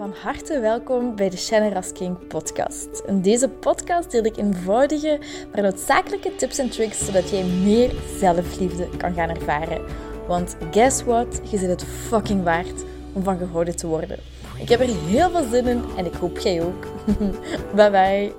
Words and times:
Van 0.00 0.14
harte 0.22 0.60
welkom 0.60 1.16
bij 1.16 1.30
de 1.30 1.36
Shannon 1.36 1.82
King 1.92 2.26
podcast. 2.26 3.02
In 3.06 3.22
deze 3.22 3.48
podcast 3.48 4.10
deel 4.10 4.24
ik 4.24 4.36
eenvoudige, 4.36 5.20
maar 5.52 5.62
noodzakelijke 5.62 6.36
tips 6.36 6.58
en 6.58 6.70
tricks 6.70 7.04
zodat 7.04 7.30
jij 7.30 7.44
meer 7.44 7.92
zelfliefde 8.18 8.88
kan 8.96 9.14
gaan 9.14 9.28
ervaren. 9.28 9.84
Want 10.26 10.56
guess 10.70 11.02
what? 11.02 11.40
Je 11.50 11.58
zit 11.58 11.68
het 11.68 11.84
fucking 11.84 12.42
waard 12.42 12.84
om 13.12 13.22
van 13.22 13.38
gehouden 13.38 13.76
te 13.76 13.86
worden. 13.86 14.18
Ik 14.58 14.68
heb 14.68 14.80
er 14.80 15.04
heel 15.06 15.30
veel 15.30 15.48
zin 15.50 15.66
in 15.66 15.84
en 15.96 16.06
ik 16.06 16.14
hoop 16.14 16.38
jij 16.38 16.62
ook. 16.62 16.86
bye 17.76 17.90
bye. 17.90 18.32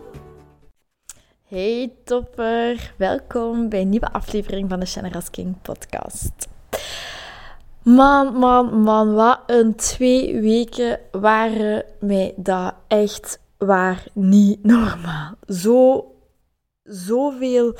Hey 1.48 1.94
topper, 2.04 2.94
welkom 2.98 3.70
bij 3.70 3.82
een 3.82 3.90
nieuwe 3.90 4.12
aflevering 4.12 4.70
van 4.70 4.80
de 4.80 4.86
Shannon 4.86 5.22
King 5.32 5.62
podcast. 5.62 6.48
Man, 7.84 8.34
man, 8.34 8.82
man, 8.82 9.14
wat 9.14 9.40
een 9.46 9.76
twee 9.76 10.40
weken 10.40 11.00
waren 11.12 11.84
mij 12.00 12.34
dat 12.38 12.74
echt 12.88 13.40
waar 13.58 14.04
niet 14.14 14.64
normaal. 14.64 15.34
Zo, 15.48 16.12
zoveel 16.84 17.76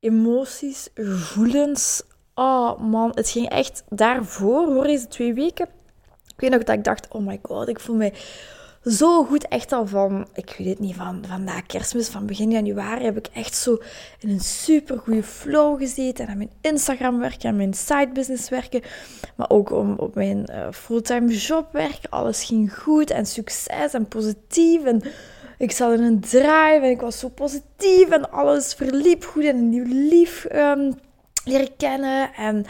emoties, 0.00 0.88
gevoelens. 0.94 2.02
Oh 2.34 2.78
man, 2.78 3.12
het 3.14 3.30
ging 3.30 3.48
echt 3.48 3.82
daarvoor, 3.88 4.72
voor 4.72 4.84
deze 4.84 5.06
twee 5.06 5.34
weken. 5.34 5.68
Ik 6.26 6.40
weet 6.40 6.50
nog 6.50 6.62
dat 6.62 6.76
ik 6.76 6.84
dacht, 6.84 7.08
oh 7.08 7.26
my 7.26 7.38
god, 7.42 7.68
ik 7.68 7.80
voel 7.80 7.96
mij 7.96 8.14
zo 8.84 9.24
goed 9.24 9.48
echt 9.48 9.72
al 9.72 9.86
van, 9.86 10.28
ik 10.34 10.54
weet 10.58 10.66
het 10.66 10.78
niet, 10.78 10.94
van, 10.94 11.24
van 11.28 11.44
na 11.44 11.60
kerstmis, 11.60 12.08
van 12.08 12.26
begin 12.26 12.50
januari, 12.50 13.04
heb 13.04 13.16
ik 13.16 13.28
echt 13.32 13.54
zo 13.54 13.78
in 14.18 14.28
een 14.28 14.40
super 14.40 14.98
goede 14.98 15.22
flow 15.22 15.78
gezeten. 15.78 16.24
En 16.24 16.30
aan 16.30 16.38
mijn 16.38 16.52
Instagram 16.60 17.18
werken, 17.18 17.48
aan 17.48 17.56
mijn 17.56 17.74
side 17.74 18.10
business 18.12 18.48
werken, 18.48 18.82
maar 19.36 19.50
ook 19.50 19.70
om, 19.70 19.94
op 19.96 20.14
mijn 20.14 20.46
uh, 20.50 20.66
fulltime 20.72 21.28
job 21.28 21.72
werken. 21.72 22.10
Alles 22.10 22.44
ging 22.44 22.78
goed 22.78 23.10
en 23.10 23.26
succes 23.26 23.92
en 23.92 24.08
positief. 24.08 24.84
En 24.84 25.02
ik 25.58 25.72
zat 25.72 25.92
in 25.92 26.02
een 26.02 26.20
drive 26.20 26.80
en 26.82 26.90
ik 26.90 27.00
was 27.00 27.18
zo 27.18 27.28
positief 27.28 28.08
en 28.08 28.30
alles 28.30 28.74
verliep 28.74 29.24
goed 29.24 29.44
en 29.44 29.56
een 29.56 29.68
nieuw 29.68 30.08
lief 30.10 30.46
um, 30.52 30.94
leren 31.44 31.76
kennen. 31.76 32.34
En 32.34 32.64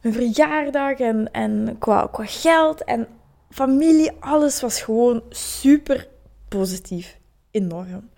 mijn 0.00 0.14
verjaardag 0.14 0.98
en, 0.98 1.28
en 1.32 1.76
qua, 1.78 2.08
qua 2.12 2.24
geld 2.26 2.84
en 2.84 3.06
familie, 3.50 4.12
alles 4.20 4.60
was 4.60 4.82
gewoon 4.82 5.22
super 5.28 6.08
positief. 6.48 7.18
Enorm. 7.50 8.10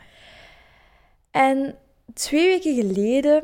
En 1.31 1.75
twee 2.14 2.47
weken 2.48 2.75
geleden, 2.75 3.42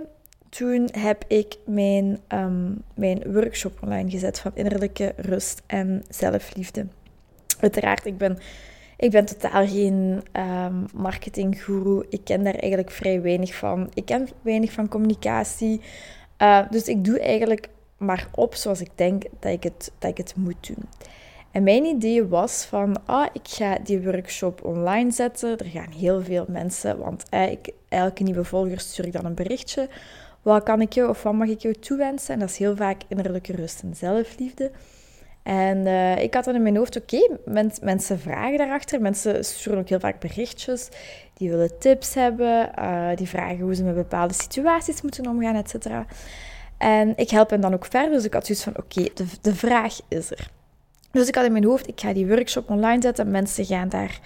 toen 0.48 0.88
heb 0.92 1.24
ik 1.28 1.56
mijn, 1.66 2.20
um, 2.28 2.82
mijn 2.94 3.32
workshop 3.32 3.78
online 3.82 4.10
gezet 4.10 4.38
van 4.38 4.50
innerlijke 4.54 5.12
rust 5.16 5.62
en 5.66 6.04
zelfliefde. 6.08 6.86
Uiteraard, 7.60 8.06
ik 8.06 8.18
ben, 8.18 8.38
ik 8.96 9.10
ben 9.10 9.24
totaal 9.24 9.66
geen 9.66 10.22
um, 10.32 10.84
marketinggoeroe. 10.94 12.06
Ik 12.08 12.20
ken 12.24 12.44
daar 12.44 12.54
eigenlijk 12.54 12.90
vrij 12.90 13.22
weinig 13.22 13.54
van. 13.54 13.90
Ik 13.94 14.04
ken 14.04 14.28
weinig 14.42 14.72
van 14.72 14.88
communicatie. 14.88 15.80
Uh, 16.42 16.70
dus 16.70 16.88
ik 16.88 17.04
doe 17.04 17.20
eigenlijk 17.20 17.68
maar 17.96 18.28
op 18.34 18.54
zoals 18.54 18.80
ik 18.80 18.90
denk 18.94 19.22
dat 19.40 19.52
ik 19.52 19.62
het, 19.62 19.92
dat 19.98 20.10
ik 20.10 20.16
het 20.16 20.36
moet 20.36 20.66
doen. 20.66 20.88
En 21.56 21.62
mijn 21.62 21.84
idee 21.84 22.26
was 22.26 22.64
van, 22.64 22.96
ah, 23.06 23.26
ik 23.32 23.48
ga 23.48 23.78
die 23.82 24.02
workshop 24.02 24.64
online 24.64 25.10
zetten. 25.10 25.58
Er 25.58 25.66
gaan 25.66 25.90
heel 25.90 26.22
veel 26.22 26.44
mensen, 26.48 26.98
want 26.98 27.24
eh, 27.28 27.56
elke 27.88 28.22
nieuwe 28.22 28.44
volger 28.44 28.80
stuur 28.80 29.06
ik 29.06 29.12
dan 29.12 29.24
een 29.24 29.34
berichtje. 29.34 29.88
Wat 30.42 30.62
kan 30.62 30.80
ik 30.80 30.92
jou 30.92 31.08
of 31.08 31.22
wat 31.22 31.32
mag 31.32 31.48
ik 31.48 31.60
jou 31.60 31.74
toewensen? 31.74 32.34
En 32.34 32.40
dat 32.40 32.48
is 32.48 32.56
heel 32.56 32.76
vaak 32.76 33.02
innerlijke 33.08 33.52
rust 33.52 33.82
en 33.82 33.94
zelfliefde. 33.94 34.70
En 35.42 35.78
uh, 35.78 36.22
ik 36.22 36.34
had 36.34 36.44
dan 36.44 36.54
in 36.54 36.62
mijn 36.62 36.76
hoofd, 36.76 36.96
oké, 36.96 37.28
mensen 37.80 38.18
vragen 38.18 38.58
daarachter. 38.58 39.00
Mensen 39.00 39.44
sturen 39.44 39.78
ook 39.78 39.88
heel 39.88 40.00
vaak 40.00 40.20
berichtjes. 40.20 40.88
Die 41.34 41.50
willen 41.50 41.78
tips 41.78 42.14
hebben. 42.14 42.70
Uh, 42.78 43.08
die 43.14 43.28
vragen 43.28 43.60
hoe 43.60 43.74
ze 43.74 43.84
met 43.84 43.94
bepaalde 43.94 44.34
situaties 44.34 45.02
moeten 45.02 45.26
omgaan, 45.26 45.54
et 45.54 45.70
cetera. 45.70 46.06
En 46.78 47.12
ik 47.16 47.30
help 47.30 47.50
hen 47.50 47.60
dan 47.60 47.74
ook 47.74 47.84
verder. 47.84 48.10
Dus 48.10 48.24
ik 48.24 48.32
had 48.32 48.46
zoiets 48.46 48.64
van, 48.64 48.76
oké, 48.76 49.08
de, 49.14 49.24
de 49.40 49.54
vraag 49.54 49.98
is 50.08 50.30
er. 50.30 50.54
Dus 51.16 51.28
ik 51.28 51.34
had 51.34 51.44
in 51.44 51.52
mijn 51.52 51.64
hoofd, 51.64 51.88
ik 51.88 52.00
ga 52.00 52.12
die 52.12 52.26
workshop 52.26 52.70
online 52.70 53.02
zetten. 53.02 53.30
Mensen 53.30 53.64
gaan 53.64 53.88
daar, 53.88 54.18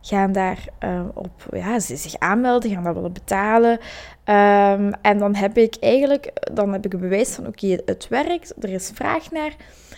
gaan 0.00 0.32
daar 0.32 0.64
uh, 0.84 1.00
op, 1.14 1.30
ja, 1.52 1.80
ze 1.80 1.96
zich 1.96 2.18
aanmelden, 2.18 2.70
gaan 2.70 2.84
dat 2.84 2.94
willen 2.94 3.12
betalen. 3.12 3.72
Um, 3.72 4.92
en 5.02 5.18
dan 5.18 5.34
heb 5.34 5.56
ik 5.56 5.76
eigenlijk, 5.80 6.32
dan 6.52 6.72
heb 6.72 6.84
ik 6.84 6.92
een 6.92 7.00
bewijs 7.00 7.30
van, 7.30 7.46
oké, 7.46 7.78
het 7.84 8.08
werkt, 8.08 8.54
er 8.60 8.68
is 8.68 8.90
vraag 8.94 9.30
naar. 9.30 9.52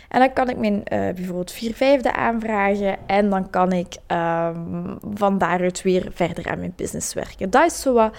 En 0.08 0.18
dan 0.18 0.32
kan 0.32 0.48
ik 0.48 0.56
mijn 0.56 0.74
uh, 0.74 0.82
bijvoorbeeld 1.14 1.52
vier 1.52 1.74
vijfde 1.74 2.12
aanvragen 2.12 2.96
en 3.06 3.30
dan 3.30 3.50
kan 3.50 3.72
ik 3.72 3.96
um, 4.08 4.98
van 5.14 5.38
daaruit 5.38 5.82
weer 5.82 6.10
verder 6.14 6.50
aan 6.50 6.58
mijn 6.58 6.72
business 6.76 7.14
werken. 7.14 7.50
Dat 7.50 7.66
is 7.66 7.80
zo 7.80 7.92
wat, 7.92 8.16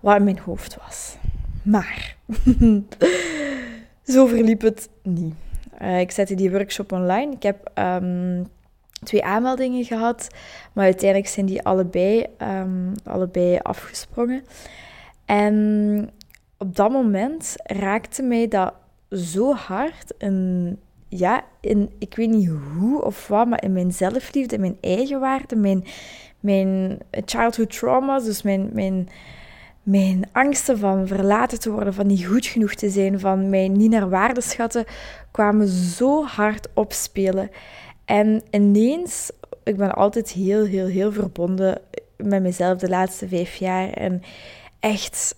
wat 0.00 0.16
in 0.16 0.24
mijn 0.24 0.38
hoofd 0.38 0.76
was. 0.86 1.16
Maar, 1.62 2.16
zo 4.14 4.26
verliep 4.26 4.60
het 4.60 4.88
niet. 5.02 5.34
Uh, 5.82 6.00
ik 6.00 6.10
zette 6.10 6.34
die 6.34 6.50
workshop 6.50 6.92
online. 6.92 7.32
Ik 7.32 7.42
heb 7.42 7.70
um, 7.78 8.46
twee 9.02 9.24
aanmeldingen 9.24 9.84
gehad, 9.84 10.26
maar 10.72 10.84
uiteindelijk 10.84 11.30
zijn 11.30 11.46
die 11.46 11.62
allebei, 11.62 12.26
um, 12.38 12.92
allebei 13.04 13.58
afgesprongen. 13.62 14.44
En 15.24 16.10
op 16.58 16.76
dat 16.76 16.90
moment 16.90 17.54
raakte 17.62 18.22
mij 18.22 18.48
dat 18.48 18.72
zo 19.10 19.54
hard. 19.54 20.14
In, 20.18 20.78
ja, 21.08 21.44
in, 21.60 21.90
ik 21.98 22.14
weet 22.16 22.30
niet 22.30 22.48
hoe 22.48 23.02
of 23.02 23.28
wat, 23.28 23.46
maar 23.46 23.62
in 23.64 23.72
mijn 23.72 23.92
zelfliefde, 23.92 24.54
in 24.54 24.60
mijn 24.60 24.78
eigenwaarde, 24.80 25.56
mijn, 25.56 25.84
mijn 26.40 26.98
childhood 27.24 27.78
trauma's, 27.78 28.24
dus 28.24 28.42
mijn, 28.42 28.70
mijn, 28.72 29.08
mijn 29.82 30.28
angsten 30.32 30.78
van 30.78 31.06
verlaten 31.06 31.60
te 31.60 31.70
worden, 31.70 31.94
van 31.94 32.06
niet 32.06 32.26
goed 32.26 32.46
genoeg 32.46 32.74
te 32.74 32.90
zijn, 32.90 33.20
van 33.20 33.50
mij 33.50 33.68
niet 33.68 33.90
naar 33.90 34.08
waarde 34.08 34.40
schatten, 34.40 34.84
kwamen 35.30 35.68
zo 35.68 36.24
hard 36.24 36.68
opspelen. 36.74 37.50
En 38.04 38.42
ineens, 38.50 39.30
ik 39.64 39.76
ben 39.76 39.94
altijd 39.94 40.30
heel, 40.30 40.64
heel, 40.64 40.86
heel 40.86 41.12
verbonden 41.12 41.80
met 42.16 42.42
mezelf 42.42 42.78
de 42.78 42.88
laatste 42.88 43.28
vijf 43.28 43.54
jaar. 43.54 43.90
En 43.90 44.22
echt 44.80 45.34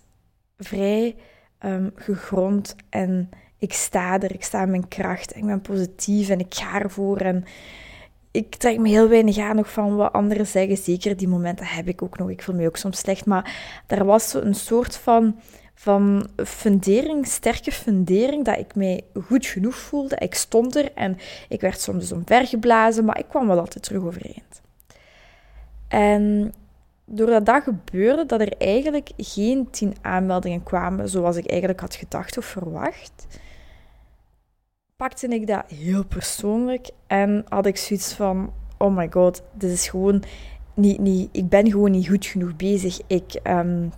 vrij 0.58 1.16
um, 1.64 1.92
gegrond. 1.94 2.76
En 2.88 3.30
ik 3.58 3.72
sta 3.72 4.20
er, 4.20 4.32
ik 4.32 4.44
sta 4.44 4.62
in 4.62 4.70
mijn 4.70 4.88
kracht. 4.88 5.36
Ik 5.36 5.44
ben 5.44 5.60
positief 5.60 6.28
en 6.28 6.38
ik 6.38 6.54
ga 6.54 6.80
ervoor. 6.80 7.16
En 7.16 7.44
ik 8.34 8.54
trek 8.54 8.78
me 8.78 8.88
heel 8.88 9.08
weinig 9.08 9.38
aan 9.38 9.56
nog 9.56 9.70
van 9.70 9.96
wat 9.96 10.12
anderen 10.12 10.46
zeggen. 10.46 10.76
Zeker 10.76 11.16
die 11.16 11.28
momenten 11.28 11.66
heb 11.66 11.88
ik 11.88 12.02
ook 12.02 12.18
nog. 12.18 12.30
Ik 12.30 12.42
voel 12.42 12.54
me 12.54 12.66
ook 12.66 12.76
soms 12.76 12.98
slecht. 12.98 13.26
Maar 13.26 13.56
er 13.86 14.04
was 14.04 14.34
een 14.34 14.54
soort 14.54 14.96
van 14.96 15.36
van 15.74 16.26
fundering, 16.36 17.26
sterke 17.26 17.72
fundering, 17.72 18.44
dat 18.44 18.58
ik 18.58 18.74
mij 18.74 19.02
goed 19.26 19.46
genoeg 19.46 19.74
voelde. 19.74 20.16
Ik 20.16 20.34
stond 20.34 20.76
er 20.76 20.92
en 20.94 21.18
ik 21.48 21.60
werd 21.60 21.80
soms 21.80 21.98
dus 21.98 22.12
omvergeblazen, 22.12 23.04
maar 23.04 23.18
ik 23.18 23.28
kwam 23.28 23.46
wel 23.46 23.58
altijd 23.58 23.84
terug 23.84 24.02
overeind. 24.02 24.62
En 25.88 26.54
doordat 27.04 27.46
dat 27.46 27.62
gebeurde, 27.62 28.26
dat 28.26 28.40
er 28.40 28.52
eigenlijk 28.58 29.10
geen 29.16 29.70
tien 29.70 29.96
aanmeldingen 30.00 30.62
kwamen 30.62 31.08
zoals 31.08 31.36
ik 31.36 31.46
eigenlijk 31.46 31.80
had 31.80 31.94
gedacht 31.94 32.38
of 32.38 32.44
verwacht, 32.44 33.26
pakte 35.04 35.28
ik 35.28 35.46
dat 35.46 35.64
heel 35.66 36.04
persoonlijk 36.04 36.88
en 37.06 37.44
had 37.48 37.66
ik 37.66 37.76
zoiets 37.76 38.12
van, 38.12 38.52
oh 38.78 38.96
my 38.96 39.08
god, 39.10 39.42
dit 39.52 39.70
is 39.70 39.88
gewoon 39.88 40.22
niet, 40.74 40.98
niet 40.98 41.28
ik 41.32 41.48
ben 41.48 41.70
gewoon 41.70 41.90
niet 41.90 42.08
goed 42.08 42.26
genoeg 42.26 42.56
bezig. 42.56 43.00
Ik... 43.06 43.40
Um, 43.46 43.92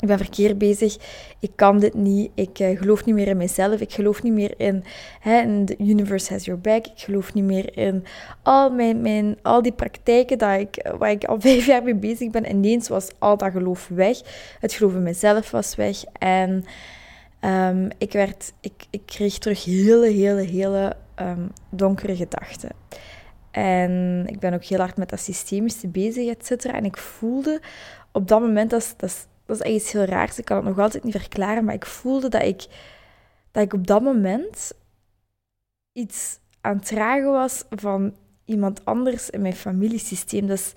ik 0.00 0.08
ben 0.08 0.18
verkeerd 0.18 0.58
bezig, 0.58 0.96
ik 1.40 1.50
kan 1.54 1.78
dit 1.78 1.94
niet, 1.94 2.30
ik 2.34 2.58
uh, 2.58 2.78
geloof 2.78 3.04
niet 3.04 3.14
meer 3.14 3.26
in 3.26 3.36
mezelf, 3.36 3.80
ik 3.80 3.92
geloof 3.92 4.22
niet 4.22 4.32
meer 4.32 4.54
in, 4.56 4.84
hè, 5.20 5.64
the 5.64 5.76
universe 5.78 6.32
has 6.32 6.44
your 6.44 6.60
back, 6.60 6.86
ik 6.86 7.00
geloof 7.00 7.34
niet 7.34 7.44
meer 7.44 7.76
in 7.76 8.04
al, 8.42 8.70
mijn, 8.70 9.00
mijn, 9.00 9.36
al 9.42 9.62
die 9.62 9.72
praktijken 9.72 10.38
dat 10.38 10.60
ik, 10.60 10.90
waar 10.98 11.10
ik 11.10 11.24
al 11.24 11.40
vijf 11.50 11.66
jaar 11.66 11.82
mee 11.82 11.94
bezig 11.94 12.30
ben. 12.30 12.50
Ineens 12.50 12.88
was 12.88 13.08
al 13.18 13.36
dat 13.36 13.50
geloof 13.50 13.88
weg, 13.88 14.20
het 14.60 14.72
geloof 14.72 14.94
in 14.94 15.02
mezelf 15.02 15.50
was 15.50 15.74
weg. 15.74 16.04
En 16.18 16.64
um, 17.40 17.88
ik, 17.98 18.12
werd, 18.12 18.52
ik, 18.60 18.86
ik 18.90 19.02
kreeg 19.06 19.38
terug 19.38 19.64
hele, 19.64 20.08
hele, 20.08 20.42
hele 20.42 20.96
um, 21.20 21.52
donkere 21.70 22.16
gedachten. 22.16 22.70
En 23.50 24.24
ik 24.26 24.38
ben 24.38 24.54
ook 24.54 24.64
heel 24.64 24.78
hard 24.78 24.96
met 24.96 25.08
dat 25.08 25.20
systemische 25.20 25.88
bezig, 25.88 26.28
et 26.28 26.46
cetera. 26.46 26.74
En 26.74 26.84
ik 26.84 26.96
voelde 26.96 27.60
op 28.12 28.28
dat 28.28 28.40
moment, 28.40 28.70
dat, 28.70 28.94
dat 28.96 29.26
dat 29.46 29.64
is 29.64 29.74
iets 29.74 29.92
heel 29.92 30.04
raars. 30.04 30.38
Ik 30.38 30.44
kan 30.44 30.56
het 30.56 30.66
nog 30.66 30.78
altijd 30.78 31.04
niet 31.04 31.16
verklaren, 31.16 31.64
maar 31.64 31.74
ik 31.74 31.86
voelde 31.86 32.28
dat 32.28 32.42
ik, 32.42 32.66
dat 33.50 33.62
ik 33.62 33.72
op 33.72 33.86
dat 33.86 34.02
moment 34.02 34.72
iets 35.92 36.38
aan 36.60 36.76
het 36.76 36.86
dragen 36.86 37.30
was 37.30 37.64
van 37.70 38.14
iemand 38.44 38.84
anders 38.84 39.30
in 39.30 39.40
mijn 39.40 39.54
familiesysteem. 39.54 40.46
Dus 40.46 40.72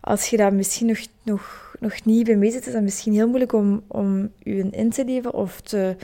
als 0.00 0.30
je 0.30 0.36
daar 0.36 0.54
misschien 0.54 0.86
nog, 0.86 0.98
nog, 1.22 1.74
nog 1.80 2.04
niet 2.04 2.26
zit, 2.26 2.66
is 2.66 2.72
dat 2.72 2.82
misschien 2.82 3.12
heel 3.12 3.28
moeilijk 3.28 3.52
om, 3.52 3.82
om 3.86 4.32
je 4.38 4.68
in 4.70 4.90
te 4.90 5.04
leven 5.04 5.34
of 5.34 5.60
te, 5.60 5.96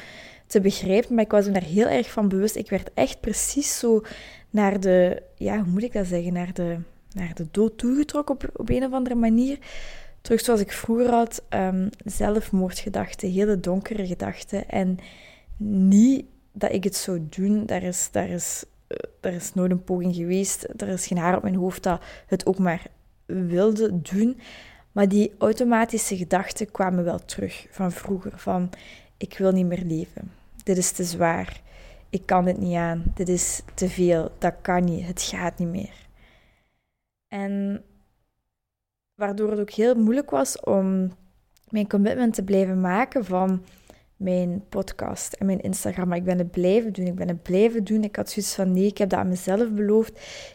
te 0.46 0.61
begrijpen. 0.61 1.14
Maar 1.14 1.25
ik 1.25 1.31
was 1.31 1.46
me 1.46 1.52
daar 1.52 1.62
heel 1.62 1.88
erg 1.88 2.11
van 2.11 2.29
bewust. 2.29 2.56
Ik 2.56 2.70
werd 2.70 2.91
echt 2.94 3.20
precies 3.20 3.79
zo 3.79 4.02
naar 4.50 4.81
de, 4.81 5.23
ja, 5.37 5.56
hoe 5.56 5.73
moet 5.73 5.82
ik 5.82 5.93
dat 5.93 6.06
zeggen, 6.06 6.32
naar 6.32 6.52
de, 6.52 6.79
naar 7.12 7.35
de 7.35 7.46
dood 7.50 7.79
toegetrokken 7.79 8.35
op, 8.35 8.50
op 8.56 8.69
een 8.69 8.85
of 8.85 8.93
andere 8.93 9.14
manier. 9.14 9.58
Terug 10.20 10.40
zoals 10.40 10.61
ik 10.61 10.73
vroeger 10.73 11.11
had, 11.11 11.43
um, 11.50 11.88
zelfmoordgedachten, 12.05 13.31
hele 13.31 13.61
donkere 13.61 14.06
gedachten. 14.06 14.69
En 14.69 14.99
niet 15.56 16.25
dat 16.52 16.73
ik 16.73 16.85
het 16.85 16.97
zou 16.97 17.26
doen, 17.31 17.67
daar 17.67 17.82
is, 17.82 18.08
daar, 18.12 18.29
is, 18.29 18.64
uh, 18.88 18.99
daar 19.20 19.32
is 19.32 19.55
nooit 19.55 19.70
een 19.70 19.85
poging 19.85 20.14
geweest. 20.14 20.67
Er 20.76 20.88
is 20.88 21.06
geen 21.06 21.19
haar 21.19 21.37
op 21.37 21.43
mijn 21.43 21.55
hoofd 21.55 21.82
dat 21.82 22.02
het 22.26 22.47
ook 22.47 22.58
maar 22.58 22.87
wilde 23.26 24.03
doen. 24.03 24.41
Maar 24.93 25.09
die 25.09 25.32
automatische 25.38 26.17
gedachten 26.17 26.71
kwamen 26.71 27.05
wel 27.05 27.19
terug 27.19 27.67
van 27.71 27.93
vroeger. 27.93 28.32
Van, 28.38 28.71
ik 29.17 29.38
wil 29.38 29.53
niet 29.53 29.67
meer 29.67 29.82
leven. 29.85 30.32
Dit 30.62 30.76
is 30.76 30.91
te 30.91 31.05
zwaar. 31.05 31.61
Ik 32.11 32.26
kan 32.26 32.44
dit 32.44 32.59
niet 32.59 32.76
aan. 32.76 33.03
Dit 33.15 33.29
is 33.29 33.62
te 33.75 33.88
veel. 33.88 34.32
Dat 34.38 34.55
kan 34.62 34.85
niet. 34.85 35.06
Het 35.06 35.23
gaat 35.23 35.59
niet 35.59 35.69
meer. 35.69 36.06
En 37.29 37.82
waardoor 39.15 39.50
het 39.50 39.61
ook 39.61 39.71
heel 39.71 39.94
moeilijk 39.94 40.31
was 40.31 40.61
om 40.61 41.12
mijn 41.69 41.88
commitment 41.88 42.35
te 42.35 42.44
blijven 42.44 42.81
maken 42.81 43.25
van 43.25 43.65
mijn 44.25 44.65
podcast 44.69 45.32
en 45.32 45.47
mijn 45.47 45.61
Instagram. 45.61 46.09
Maar 46.09 46.17
ik 46.17 46.25
ben 46.25 46.38
het 46.38 46.50
blijven 46.50 46.93
doen. 46.93 47.06
Ik 47.06 47.15
ben 47.15 47.29
het 47.29 47.43
blijven 47.43 47.85
doen. 47.85 48.05
Ik 48.05 48.17
had 48.17 48.31
zoiets 48.31 48.55
van 48.55 48.73
nee, 48.73 48.87
ik 48.87 48.99
heb 48.99 49.09
dat 49.09 49.19
aan 49.19 49.29
mezelf 49.29 49.71
beloofd. 49.71 50.11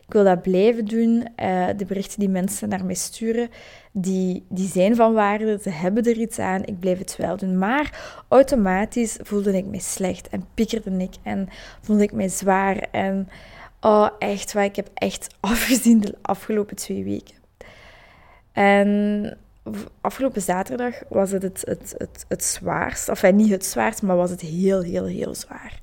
Ik 0.08 0.14
wil 0.14 0.24
dat 0.24 0.42
blijven 0.42 0.86
doen. 0.86 1.28
Uh, 1.44 1.68
de 1.78 1.86
berichten 1.86 2.20
die 2.20 2.30
mensen 2.30 2.70
naar 2.70 2.86
mij 2.86 2.96
sturen, 2.96 3.50
die, 3.92 4.46
die 4.50 4.68
zijn 4.68 4.96
van 4.96 5.14
waarde. 5.14 5.60
Ze 5.62 5.70
hebben 5.70 6.04
er 6.04 6.18
iets 6.18 6.40
aan. 6.40 6.66
Ik 6.66 6.80
blijf 6.80 6.98
het 6.98 7.16
wel 7.16 7.38
doen. 7.38 7.58
Maar 7.58 8.24
automatisch 8.28 9.18
voelde 9.22 9.58
ik 9.58 9.66
me 9.66 9.80
slecht 9.80 10.30
en 10.30 10.46
piekerde 10.54 10.98
ik 10.98 11.16
en 11.24 11.50
voelde 11.82 12.04
ik 12.04 12.12
me 12.12 12.30
zwaar. 12.30 12.88
En 12.92 13.30
oh, 13.82 14.08
echt 14.20 14.54
waar, 14.54 14.64
ik 14.64 14.76
heb 14.76 14.90
echt 14.94 15.36
afgezien 15.40 16.00
de 16.00 16.16
afgelopen 16.22 16.76
twee 16.76 17.04
weken. 17.04 17.36
En 18.52 19.38
afgelopen 20.02 20.42
zaterdag 20.42 20.96
was 21.10 21.32
het 21.32 21.44
het, 21.44 21.62
het, 21.66 21.96
het, 21.98 22.26
het 22.28 22.44
zwaarst. 22.44 23.10
Enfin, 23.10 23.36
niet 23.36 23.50
het 23.50 23.66
zwaarst, 23.66 24.02
maar 24.02 24.16
was 24.16 24.30
het 24.30 24.42
heel, 24.42 24.82
heel, 24.82 25.06
heel 25.06 25.36
zwaar. 25.36 25.80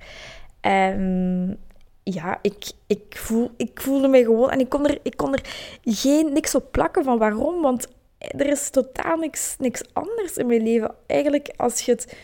En 0.61 1.59
ja, 2.03 2.38
ik, 2.43 2.73
ik, 2.87 3.17
voel, 3.17 3.50
ik 3.56 3.81
voelde 3.81 4.09
me 4.09 4.23
gewoon... 4.23 4.50
En 4.50 4.61
ik 4.61 4.69
kon 4.69 4.87
er, 4.87 4.99
ik 5.03 5.17
kon 5.17 5.33
er 5.33 5.44
geen, 5.85 6.33
niks 6.33 6.55
op 6.55 6.73
plakken 6.73 7.05
van 7.05 7.19
waarom. 7.19 7.62
Want 7.62 7.88
er 8.19 8.47
is 8.47 8.71
totaal 8.71 9.17
niks, 9.17 9.56
niks 9.59 9.83
anders 9.93 10.37
in 10.37 10.47
mijn 10.47 10.62
leven. 10.62 10.94
Eigenlijk, 11.06 11.53
als 11.56 11.81
je 11.81 11.93
het 11.93 12.17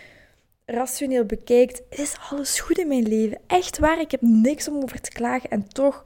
rationeel 0.67 1.25
bekijkt, 1.25 1.83
is 1.91 2.17
alles 2.31 2.61
goed 2.61 2.79
in 2.79 2.89
mijn 2.89 3.09
leven. 3.09 3.39
Echt 3.47 3.79
waar, 3.79 4.01
ik 4.01 4.11
heb 4.11 4.21
niks 4.23 4.69
om 4.69 4.83
over 4.83 5.01
te 5.01 5.11
klagen. 5.11 5.51
En 5.51 5.69
toch 5.69 6.03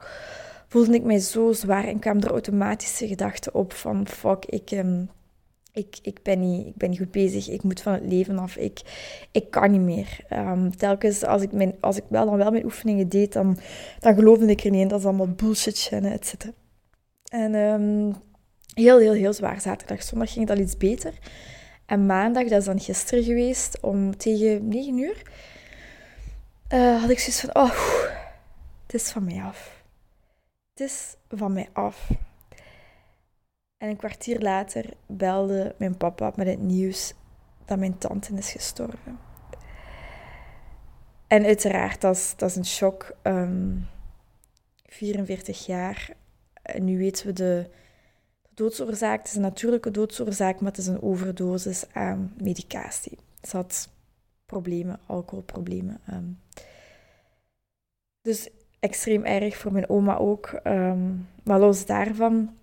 voelde 0.67 0.93
ik 0.93 1.03
mij 1.03 1.19
zo 1.19 1.51
zwaar 1.51 1.85
en 1.85 1.99
kwam 1.99 2.17
er 2.17 2.31
automatische 2.31 3.07
gedachten 3.07 3.53
op 3.53 3.73
van 3.73 4.07
fuck, 4.07 4.45
ik, 4.45 4.71
um, 4.71 5.09
ik, 5.77 5.97
ik, 6.01 6.23
ben 6.23 6.39
niet, 6.39 6.67
ik 6.67 6.75
ben 6.75 6.89
niet 6.89 6.99
goed 6.99 7.11
bezig, 7.11 7.49
ik 7.49 7.63
moet 7.63 7.81
van 7.81 7.93
het 7.93 8.05
leven 8.05 8.37
af, 8.37 8.55
ik, 8.55 8.81
ik 9.31 9.51
kan 9.51 9.71
niet 9.71 9.81
meer. 9.81 10.19
Um, 10.33 10.77
telkens 10.77 11.23
als 11.23 11.41
ik, 11.41 11.51
mijn, 11.51 11.75
als 11.79 11.97
ik 11.97 12.03
wel 12.07 12.25
dan 12.25 12.37
wel 12.37 12.51
mijn 12.51 12.65
oefeningen 12.65 13.09
deed, 13.09 13.33
dan, 13.33 13.57
dan 13.99 14.15
geloofde 14.15 14.45
ik 14.45 14.63
er 14.63 14.71
niet 14.71 14.81
in. 14.81 14.87
Dat 14.87 14.99
is 14.99 15.05
allemaal 15.05 15.27
bullshit, 15.31 15.89
et 15.91 16.25
cetera. 16.25 16.53
En 17.29 17.53
um, 17.55 18.15
heel, 18.73 18.99
heel, 18.99 19.13
heel 19.13 19.33
zwaar. 19.33 19.61
Zaterdag, 19.61 20.03
zondag 20.03 20.31
ging 20.31 20.49
al 20.49 20.57
iets 20.57 20.77
beter. 20.77 21.13
En 21.85 22.05
maandag, 22.05 22.47
dat 22.47 22.59
is 22.59 22.65
dan 22.65 22.79
gisteren 22.79 23.23
geweest, 23.23 23.79
om 23.81 24.17
tegen 24.17 24.67
9 24.67 24.97
uur, 24.97 25.21
uh, 26.73 27.01
had 27.01 27.09
ik 27.09 27.19
zoiets 27.19 27.39
van, 27.39 27.55
oh, 27.55 27.79
het 28.85 28.93
is 28.93 29.09
van 29.09 29.23
mij 29.23 29.41
af. 29.43 29.83
Het 30.73 30.79
is 30.79 31.15
van 31.29 31.53
mij 31.53 31.69
af. 31.73 32.09
En 33.77 33.89
een 33.89 33.97
kwartier 33.97 34.39
later 34.39 34.93
belde 35.05 35.75
mijn 35.77 35.97
papa 35.97 36.33
met 36.35 36.47
het 36.47 36.61
nieuws 36.61 37.13
dat 37.65 37.79
mijn 37.79 37.97
tante 37.97 38.33
is 38.33 38.51
gestorven. 38.51 39.19
En 41.27 41.45
uiteraard, 41.45 42.01
dat 42.01 42.15
is, 42.15 42.33
dat 42.37 42.49
is 42.49 42.55
een 42.55 42.65
shock. 42.65 43.15
Um, 43.23 43.33
ehm, 43.33 43.77
44 44.85 45.65
jaar. 45.65 46.15
En 46.61 46.83
nu 46.83 46.97
weten 46.97 47.25
we 47.25 47.33
de, 47.33 47.69
de, 48.41 48.49
doodsoorzaak. 48.53 49.19
Het 49.19 49.27
is 49.27 49.35
een 49.35 49.41
natuurlijke 49.41 49.91
doodsoorzaak, 49.91 50.59
maar 50.59 50.71
het 50.71 50.79
is 50.79 50.87
een 50.87 51.01
overdosis 51.01 51.85
aan 51.93 52.33
medicatie. 52.41 53.17
Ze 53.41 53.55
had 53.55 53.89
problemen, 54.45 54.99
alcoholproblemen. 55.05 56.01
Um. 56.13 56.39
Dus 58.21 58.49
extreem 58.79 59.23
erg 59.23 59.57
voor 59.57 59.71
mijn 59.71 59.89
oma 59.89 60.17
ook. 60.17 60.59
Um, 60.63 61.27
maar 61.43 61.59
los 61.59 61.85
daarvan 61.85 62.56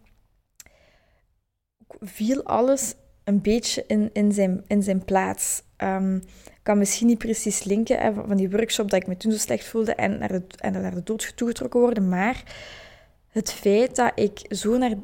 viel 2.00 2.43
alles 2.43 2.94
een 3.25 3.41
beetje 3.41 3.85
in, 3.87 4.11
in, 4.12 4.32
zijn, 4.32 4.64
in 4.67 4.82
zijn 4.82 5.05
plaats. 5.05 5.62
Um, 5.79 6.23
kan 6.62 6.79
misschien 6.79 7.06
niet 7.06 7.19
precies 7.19 7.64
linken 7.64 8.14
van 8.14 8.37
die 8.37 8.50
workshop 8.50 8.91
dat 8.91 9.00
ik 9.00 9.06
me 9.06 9.17
toen 9.17 9.32
zo 9.32 9.38
slecht 9.38 9.67
voelde 9.67 9.94
en 9.94 10.19
naar 10.19 10.29
de, 10.29 10.43
en 10.58 10.73
naar 10.73 10.94
de 10.94 11.02
dood 11.02 11.37
toegetrokken 11.37 11.81
worden, 11.81 12.08
maar 12.08 12.43
het 13.29 13.52
feit 13.52 13.96
dat 13.96 14.12
ik 14.14 14.41
zo 14.49 14.79
naar 14.79 14.94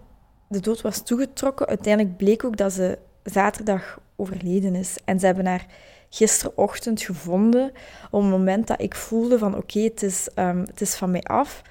de 0.49 0.61
dood 0.61 0.81
was 0.81 1.03
toegetrokken, 1.03 1.67
uiteindelijk 1.67 2.17
bleek 2.17 2.45
ook 2.45 2.57
dat 2.57 2.73
ze 2.73 2.99
zaterdag 3.23 4.01
overleden 4.17 4.75
is. 4.75 4.97
En 5.05 5.21
ze 5.21 5.27
hebben 5.27 5.47
haar 5.47 5.67
gisterochtend 6.11 7.03
gevonden 7.03 7.73
op 8.11 8.21
het 8.23 8.31
moment 8.31 8.67
dat 8.67 8.81
ik 8.81 8.95
voelde 8.95 9.39
van 9.39 9.57
oké, 9.57 9.81
het, 9.81 10.03
is, 10.03 10.29
um, 10.35 10.61
het 10.61 10.81
is 10.81 10.95
van 10.95 11.11
mij 11.11 11.23
af 11.23 11.63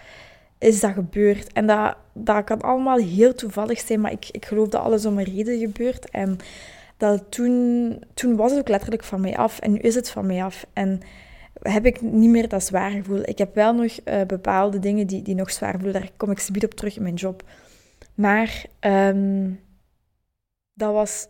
is 0.60 0.80
dat 0.80 0.92
gebeurd. 0.92 1.54
En 1.54 1.68
dat, 1.68 1.96
dat 2.14 2.44
kan 2.44 2.62
allemaal 2.62 2.98
heel 2.98 3.34
toevallig 3.34 3.80
zijn, 3.80 4.02
maar 4.02 4.12
ik, 4.12 4.30
ik 4.32 4.46
geloof 4.46 4.68
dat 4.68 4.82
alles 4.82 5.06
om 5.06 5.18
een 5.18 5.36
reden 5.36 5.60
gebeurt. 5.60 6.10
En 6.10 6.38
dat 6.98 7.24
toen, 7.30 8.04
toen 8.14 8.36
was 8.36 8.52
het 8.52 8.60
ook 8.60 8.68
letterlijk 8.68 9.04
van 9.04 9.22
mij 9.22 9.38
af 9.38 9.60
en 9.60 9.72
nu 9.72 9.78
is 9.78 9.96
het 9.96 10.10
van 10.10 10.26
mij 10.26 10.44
af. 10.44 10.66
En 10.74 11.02
heb 11.62 11.86
ik 11.86 12.02
niet 12.02 12.30
meer 12.30 12.50
dat 12.50 12.64
zwaar 12.64 12.92
gevoel. 12.92 13.22
Ik 13.24 13.38
heb 13.38 13.56
wel 13.56 13.74
nog 13.74 14.00
uh, 14.06 14.22
bepaalde 14.22 14.80
dingen 14.80 15.08
die, 15.08 15.22
die 15.22 15.36
nog 15.36 15.52
zwaar 15.52 15.74
voelen. 15.74 15.94
Daar 15.94 16.12
kom 16.18 16.32
ik 16.32 16.40
subiet 16.40 16.66
op 16.66 16.74
terug 16.74 16.96
in 16.96 17.04
mijn 17.04 17.16
job. 17.16 17.44
Maar 18.14 18.66
um, 18.80 19.60
dat 20.74 20.94
was 20.94 21.28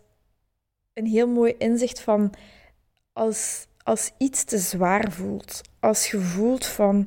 een 0.92 1.06
heel 1.06 1.28
mooi 1.28 1.54
inzicht 1.58 2.00
van 2.00 2.32
als, 3.12 3.66
als 3.82 4.12
iets 4.18 4.44
te 4.44 4.58
zwaar 4.58 5.12
voelt. 5.12 5.60
Als 5.80 6.10
je 6.10 6.18
voelt 6.18 6.66
van 6.66 7.06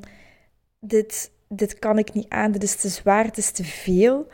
dit, 0.79 1.31
dit 1.48 1.80
kan 1.80 1.98
ik 1.98 2.13
niet 2.13 2.30
aan, 2.30 2.51
dit 2.51 2.63
is 2.63 2.75
te 2.75 2.90
zwaar, 2.90 3.25
het 3.25 3.38
is 3.38 3.51
te 3.51 3.63
veel, 3.63 4.28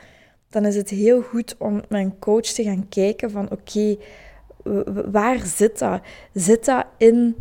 dan 0.50 0.66
is 0.66 0.76
het 0.76 0.90
heel 0.90 1.22
goed 1.22 1.56
om 1.58 1.74
met 1.74 2.02
een 2.02 2.20
coach 2.20 2.46
te 2.46 2.64
gaan 2.64 2.90
kijken 2.90 3.32
van 3.32 3.52
oké, 3.52 3.98
waar 5.12 5.40
zit 5.46 5.80
dat? 5.80 6.02
Zit 6.34 6.66
dat 6.66 6.86
in 6.98 7.36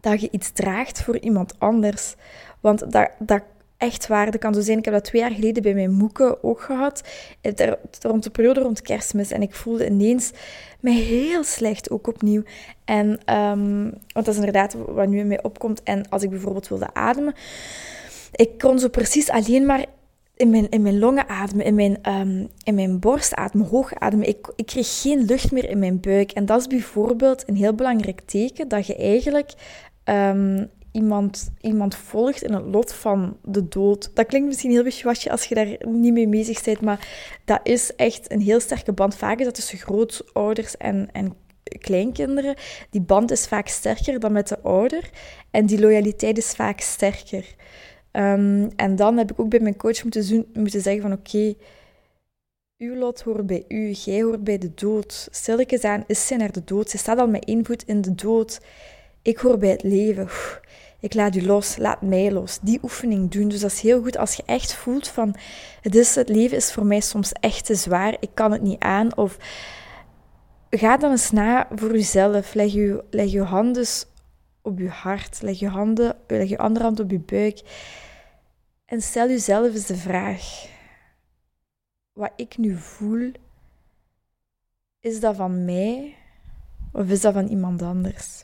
dat 0.00 0.20
je 0.20 0.28
iets 0.30 0.50
draagt 0.50 1.02
voor 1.02 1.18
iemand 1.18 1.54
anders? 1.58 2.14
Want 2.60 2.92
dat, 2.92 3.10
dat 3.18 3.42
echt 3.76 4.06
waar, 4.06 4.30
dat 4.30 4.40
kan 4.40 4.54
zo 4.54 4.60
zijn. 4.60 4.78
Ik 4.78 4.84
heb 4.84 4.94
dat 4.94 5.04
twee 5.04 5.22
jaar 5.22 5.30
geleden 5.30 5.62
bij 5.62 5.74
mijn 5.74 5.92
moeken 5.92 6.42
ook 6.42 6.60
gehad, 6.60 7.02
rond 8.00 8.22
de 8.22 8.30
periode 8.30 8.60
rond 8.60 8.82
kerstmis. 8.82 9.30
En 9.30 9.42
ik 9.42 9.54
voelde 9.54 9.86
ineens 9.86 10.32
mij 10.80 10.94
heel 10.94 11.44
slecht, 11.44 11.90
ook 11.90 12.06
opnieuw. 12.06 12.42
En, 12.84 13.34
um, 13.34 13.82
want 13.90 14.26
dat 14.26 14.28
is 14.28 14.36
inderdaad 14.36 14.76
wat 14.86 15.08
nu 15.08 15.18
in 15.18 15.26
mij 15.26 15.42
opkomt. 15.42 15.82
En 15.82 16.08
als 16.08 16.22
ik 16.22 16.30
bijvoorbeeld 16.30 16.68
wilde 16.68 16.94
ademen, 16.94 17.34
ik 18.36 18.58
kon 18.58 18.78
zo 18.78 18.88
precies 18.88 19.30
alleen 19.30 19.66
maar 19.66 19.84
in 20.36 20.50
mijn, 20.50 20.68
in 20.68 20.82
mijn 20.82 20.98
longen 20.98 21.28
ademen, 21.28 21.64
in 21.64 21.74
mijn, 21.74 21.98
um, 22.08 22.48
in 22.62 22.74
mijn 22.74 22.98
borst 22.98 23.34
ademen, 23.34 23.66
hoog 23.66 23.94
ademen. 23.94 24.28
Ik, 24.28 24.52
ik 24.56 24.66
kreeg 24.66 25.00
geen 25.00 25.24
lucht 25.24 25.52
meer 25.52 25.68
in 25.68 25.78
mijn 25.78 26.00
buik. 26.00 26.32
En 26.32 26.46
dat 26.46 26.60
is 26.60 26.66
bijvoorbeeld 26.66 27.48
een 27.48 27.56
heel 27.56 27.74
belangrijk 27.74 28.20
teken 28.20 28.68
dat 28.68 28.86
je 28.86 28.96
eigenlijk 28.96 29.52
um, 30.04 30.70
iemand, 30.92 31.50
iemand 31.60 31.94
volgt 31.94 32.42
in 32.42 32.52
het 32.52 32.64
lot 32.66 32.92
van 32.92 33.36
de 33.42 33.68
dood. 33.68 34.10
Dat 34.14 34.26
klinkt 34.26 34.46
misschien 34.46 34.70
heel 34.70 34.82
wishy 34.82 35.28
als 35.28 35.44
je 35.44 35.54
daar 35.54 35.76
niet 35.88 36.12
mee 36.12 36.28
bezig 36.28 36.62
bent, 36.62 36.80
maar 36.80 37.08
dat 37.44 37.60
is 37.62 37.94
echt 37.94 38.32
een 38.32 38.40
heel 38.40 38.60
sterke 38.60 38.92
band. 38.92 39.16
Vaak 39.16 39.38
is 39.38 39.44
dat 39.44 39.54
tussen 39.54 39.78
grootouders 39.78 40.76
en, 40.76 41.08
en 41.12 41.34
kleinkinderen. 41.78 42.54
Die 42.90 43.00
band 43.00 43.30
is 43.30 43.46
vaak 43.46 43.68
sterker 43.68 44.20
dan 44.20 44.32
met 44.32 44.48
de 44.48 44.60
ouder 44.60 45.10
en 45.50 45.66
die 45.66 45.80
loyaliteit 45.80 46.38
is 46.38 46.52
vaak 46.52 46.80
sterker. 46.80 47.54
Um, 48.16 48.70
en 48.76 48.96
dan 48.96 49.16
heb 49.16 49.30
ik 49.30 49.40
ook 49.40 49.48
bij 49.48 49.60
mijn 49.60 49.76
coach 49.76 50.02
moeten, 50.02 50.22
zien, 50.22 50.46
moeten 50.52 50.80
zeggen 50.80 51.02
van 51.02 51.12
oké, 51.12 51.54
uw 52.78 52.96
lot 52.96 53.22
hoort 53.22 53.46
bij 53.46 53.64
u, 53.68 53.90
jij 53.90 54.22
hoort 54.22 54.44
bij 54.44 54.58
de 54.58 54.74
dood. 54.74 55.28
Stilletjes 55.30 55.84
aan 55.84 56.04
is 56.06 56.26
zij 56.26 56.36
naar 56.36 56.52
de 56.52 56.64
dood. 56.64 56.90
Ze 56.90 56.98
staat 56.98 57.18
al 57.18 57.28
met 57.28 57.44
één 57.44 57.64
voet 57.64 57.82
in 57.82 58.00
de 58.00 58.14
dood. 58.14 58.60
Ik 59.22 59.38
hoor 59.38 59.58
bij 59.58 59.70
het 59.70 59.82
leven. 59.82 60.28
Ik 61.00 61.14
laat 61.14 61.34
u 61.34 61.46
los, 61.46 61.76
laat 61.76 62.02
mij 62.02 62.32
los. 62.32 62.58
Die 62.62 62.78
oefening 62.82 63.30
doen. 63.30 63.48
Dus 63.48 63.60
dat 63.60 63.70
is 63.70 63.80
heel 63.80 64.02
goed 64.02 64.16
als 64.16 64.34
je 64.34 64.42
echt 64.46 64.74
voelt 64.74 65.08
van 65.08 65.34
het, 65.82 65.94
is, 65.94 66.14
het 66.14 66.28
leven 66.28 66.56
is 66.56 66.72
voor 66.72 66.86
mij 66.86 67.00
soms 67.00 67.32
echt 67.32 67.64
te 67.64 67.74
zwaar. 67.74 68.16
Ik 68.20 68.30
kan 68.34 68.52
het 68.52 68.62
niet 68.62 68.80
aan. 68.80 69.16
Of 69.16 69.36
ga 70.70 70.96
dan 70.96 71.10
eens 71.10 71.30
na 71.30 71.68
voor 71.74 71.94
uzelf. 71.94 72.54
Leg 72.54 72.72
je, 72.72 73.04
leg 73.10 73.30
je 73.30 73.42
handen 73.42 73.86
op 74.62 74.78
je 74.78 74.88
hart. 74.88 75.42
Leg 75.42 75.58
je, 75.58 75.68
handen, 75.68 76.16
leg 76.26 76.48
je 76.48 76.58
andere 76.58 76.84
hand 76.84 77.00
op 77.00 77.10
je 77.10 77.20
buik. 77.20 77.60
En 78.86 79.02
stel 79.02 79.28
jezelf 79.28 79.74
eens 79.74 79.86
de 79.86 79.96
vraag: 79.96 80.68
wat 82.12 82.32
ik 82.36 82.56
nu 82.56 82.76
voel, 82.76 83.32
is 85.00 85.20
dat 85.20 85.36
van 85.36 85.64
mij 85.64 86.14
of 86.92 87.08
is 87.08 87.20
dat 87.20 87.32
van 87.32 87.46
iemand 87.46 87.82
anders? 87.82 88.42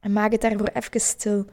En 0.00 0.12
maak 0.12 0.32
het 0.32 0.40
daarvoor 0.40 0.70
even 0.72 1.00
stil. 1.00 1.44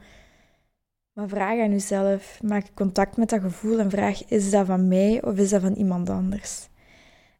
Maar 1.12 1.28
vraag 1.28 1.60
aan 1.60 1.70
jezelf, 1.70 2.42
maak 2.42 2.74
contact 2.74 3.16
met 3.16 3.28
dat 3.28 3.40
gevoel 3.40 3.78
en 3.78 3.90
vraag: 3.90 4.24
is 4.24 4.50
dat 4.50 4.66
van 4.66 4.88
mij 4.88 5.22
of 5.22 5.36
is 5.36 5.50
dat 5.50 5.60
van 5.60 5.74
iemand 5.74 6.10
anders? 6.10 6.68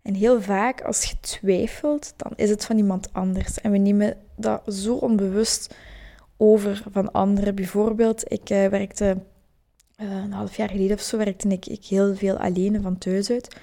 En 0.03 0.15
heel 0.15 0.43
vaak, 0.43 0.83
als 0.83 1.05
je 1.05 1.21
twijfelt, 1.21 2.15
dan 2.17 2.33
is 2.37 2.51
het 2.51 2.65
van 2.65 2.77
iemand 2.77 3.13
anders. 3.13 3.61
En 3.61 3.71
we 3.71 3.79
nemen 3.79 4.17
dat 4.37 4.75
zo 4.75 4.95
onbewust 4.95 5.75
over 6.37 6.83
van 6.91 7.13
anderen. 7.13 7.55
Bijvoorbeeld, 7.55 8.33
ik 8.33 8.51
uh, 8.51 8.67
werkte 8.67 9.17
uh, 10.03 10.11
een 10.11 10.33
half 10.33 10.57
jaar 10.57 10.69
geleden 10.69 10.97
of 10.97 11.03
zo, 11.03 11.17
werkte 11.17 11.49
ik, 11.49 11.67
ik 11.67 11.85
heel 11.85 12.15
veel 12.15 12.37
alleen 12.37 12.83
van 12.83 12.99
thuis 12.99 13.31
uit. 13.31 13.57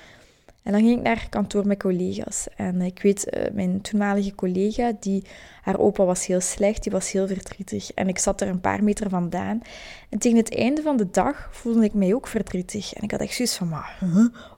En 0.64 0.72
dan 0.72 0.82
ging 0.82 0.98
ik 0.98 1.04
naar 1.04 1.28
kantoor 1.30 1.68
met 1.68 1.80
collega's. 1.80 2.48
En 2.56 2.82
ik 2.82 3.02
weet, 3.02 3.28
uh, 3.38 3.44
mijn 3.54 3.82
toenmalige 3.82 4.36
collega, 4.36 4.92
die, 5.00 5.24
haar 5.62 5.80
opa 5.80 6.04
was 6.04 6.26
heel 6.26 6.42
slecht, 6.42 6.84
die 6.84 6.92
was 6.92 7.12
heel 7.12 7.28
verdrietig. 7.28 7.92
En 7.92 8.08
ik 8.08 8.18
zat 8.18 8.42
er 8.42 8.48
een 8.48 8.62
paar 8.62 8.84
meter 8.84 9.10
vandaan. 9.10 9.62
En 10.10 10.20
tegen 10.20 10.38
het 10.38 10.56
einde 10.56 10.82
van 10.82 10.98
de 10.98 11.10
dag 11.12 11.50
voelde 11.52 11.84
ik 11.84 11.94
mij 11.94 12.14
ook 12.14 12.28
verdrietig. 12.28 12.94
En 12.94 13.04
ik 13.04 13.12
had 13.12 13.20
echt 13.20 13.36
zoiets 13.36 13.56
van, 13.56 13.70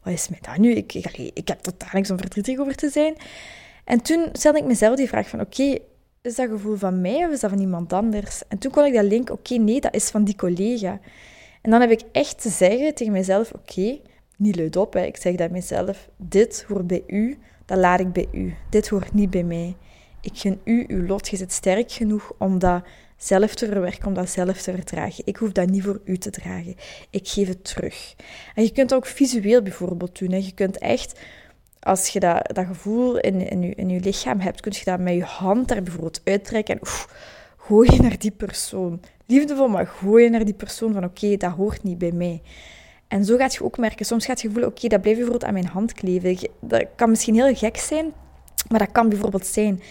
wat 0.03 0.13
is 0.13 0.29
mij 0.29 0.39
dat 0.41 0.57
nu? 0.57 0.71
Ik, 0.71 0.93
ik, 0.93 1.17
ik 1.33 1.47
heb 1.47 1.59
totaal 1.59 1.89
niks 1.93 2.11
om 2.11 2.17
verdrietig 2.17 2.59
over 2.59 2.75
te 2.75 2.89
zijn. 2.89 3.15
En 3.83 4.01
toen 4.01 4.29
stelde 4.31 4.57
ik 4.59 4.65
mezelf 4.65 4.95
die 4.95 5.07
vraag 5.07 5.29
van, 5.29 5.41
oké, 5.41 5.77
is 6.21 6.35
dat 6.35 6.49
gevoel 6.49 6.75
van 6.75 7.01
mij 7.01 7.25
of 7.25 7.31
is 7.31 7.39
dat 7.39 7.49
van 7.49 7.59
iemand 7.59 7.93
anders? 7.93 8.41
En 8.47 8.57
toen 8.57 8.71
kon 8.71 8.85
ik 8.85 8.93
dat 8.93 9.03
link, 9.03 9.29
oké, 9.29 9.55
nee, 9.55 9.81
dat 9.81 9.95
is 9.95 10.09
van 10.09 10.23
die 10.23 10.35
collega. 10.35 10.99
En 11.67 11.73
dan 11.73 11.81
heb 11.81 11.91
ik 11.91 12.01
echt 12.11 12.41
te 12.41 12.49
zeggen 12.49 12.93
tegen 12.93 13.13
mezelf, 13.13 13.51
oké, 13.51 13.99
niet 14.37 14.55
luid 14.55 14.75
op, 14.75 14.93
hè. 14.93 15.01
ik 15.01 15.17
zeg 15.17 15.35
dat 15.35 15.51
mezelf, 15.51 16.09
dit 16.17 16.65
hoort 16.67 16.87
bij 16.87 17.03
u, 17.07 17.37
dat 17.65 17.77
laat 17.77 17.99
ik 17.99 18.13
bij 18.13 18.27
u. 18.31 18.55
Dit 18.69 18.89
hoort 18.89 19.13
niet 19.13 19.29
bij 19.29 19.43
mij. 19.43 19.75
Ik 20.21 20.31
gun 20.33 20.59
u 20.63 20.85
uw 20.87 21.05
lot, 21.05 21.27
je 21.27 21.37
zit 21.37 21.51
sterk 21.51 21.91
genoeg 21.91 22.33
om 22.37 22.59
dat 22.59 22.83
zelf 23.17 23.55
te 23.55 23.65
verwerken, 23.65 24.07
om 24.07 24.13
dat 24.13 24.29
zelf 24.29 24.61
te 24.61 24.71
verdragen. 24.71 25.23
Ik 25.25 25.37
hoef 25.37 25.51
dat 25.51 25.69
niet 25.69 25.83
voor 25.83 26.01
u 26.05 26.17
te 26.17 26.29
dragen. 26.29 26.75
Ik 27.09 27.27
geef 27.27 27.47
het 27.47 27.63
terug. 27.63 28.15
En 28.55 28.63
je 28.63 28.71
kunt 28.71 28.93
ook 28.93 29.05
visueel 29.05 29.61
bijvoorbeeld 29.61 30.19
doen. 30.19 30.31
Hè. 30.31 30.37
Je 30.37 30.53
kunt 30.53 30.77
echt, 30.77 31.19
als 31.79 32.07
je 32.07 32.19
dat, 32.19 32.49
dat 32.53 32.65
gevoel 32.65 33.17
in, 33.17 33.49
in, 33.49 33.61
je, 33.61 33.75
in 33.75 33.99
lichaam 33.99 34.39
hebt, 34.39 34.61
kun 34.61 34.73
je 34.75 34.83
dat 34.83 34.99
met 34.99 35.13
je 35.13 35.23
hand 35.23 35.67
daar 35.67 35.83
bijvoorbeeld 35.83 36.21
uittrekken 36.23 36.75
en 36.75 36.81
oef, 36.81 37.07
gooien 37.67 38.01
naar 38.01 38.19
die 38.19 38.31
persoon. 38.31 38.99
Liefdevol, 39.25 39.67
maar 39.67 39.87
gooien 39.87 40.31
naar 40.31 40.45
die 40.45 40.53
persoon 40.53 40.93
van 40.93 41.03
oké, 41.03 41.37
dat 41.37 41.51
hoort 41.51 41.83
niet 41.83 41.97
bij 41.97 42.11
mij. 42.11 42.41
En 43.07 43.25
zo 43.25 43.37
gaat 43.37 43.53
je 43.53 43.63
ook 43.63 43.77
merken, 43.77 44.05
soms 44.05 44.25
gaat 44.25 44.41
je 44.41 44.49
voelen, 44.49 44.69
oké, 44.69 44.87
dat 44.87 45.01
blijft 45.01 45.19
bijvoorbeeld 45.19 45.49
aan 45.49 45.53
mijn 45.53 45.67
hand 45.67 45.93
kleven. 45.93 46.49
Dat 46.59 46.85
kan 46.95 47.09
misschien 47.09 47.35
heel 47.35 47.55
gek 47.55 47.77
zijn, 47.77 48.13
maar 48.69 48.79
dat 48.79 48.91
kan 48.91 49.09
bijvoorbeeld 49.09 49.45
zijn. 49.45 49.81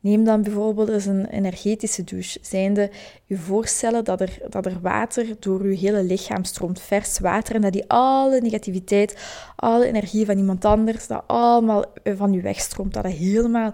Neem 0.00 0.24
dan 0.24 0.42
bijvoorbeeld 0.42 0.88
eens 0.88 1.06
een 1.06 1.26
energetische 1.26 2.04
douche. 2.04 2.38
Zijnde 2.42 2.90
je 3.24 3.36
voorstellen 3.36 4.04
dat 4.04 4.20
er, 4.20 4.38
dat 4.48 4.66
er 4.66 4.80
water 4.80 5.26
door 5.38 5.70
je 5.70 5.76
hele 5.76 6.02
lichaam 6.02 6.44
stroomt, 6.44 6.80
vers 6.80 7.18
water, 7.18 7.54
en 7.54 7.60
dat 7.60 7.72
die 7.72 7.88
alle 7.88 8.40
negativiteit, 8.40 9.16
alle 9.56 9.86
energie 9.86 10.26
van 10.26 10.38
iemand 10.38 10.64
anders, 10.64 11.06
dat 11.06 11.24
allemaal 11.26 11.84
van 12.04 12.32
je 12.32 12.40
wegstroomt. 12.40 12.94
Dat 12.94 13.02
dat 13.02 13.12
helemaal, 13.12 13.72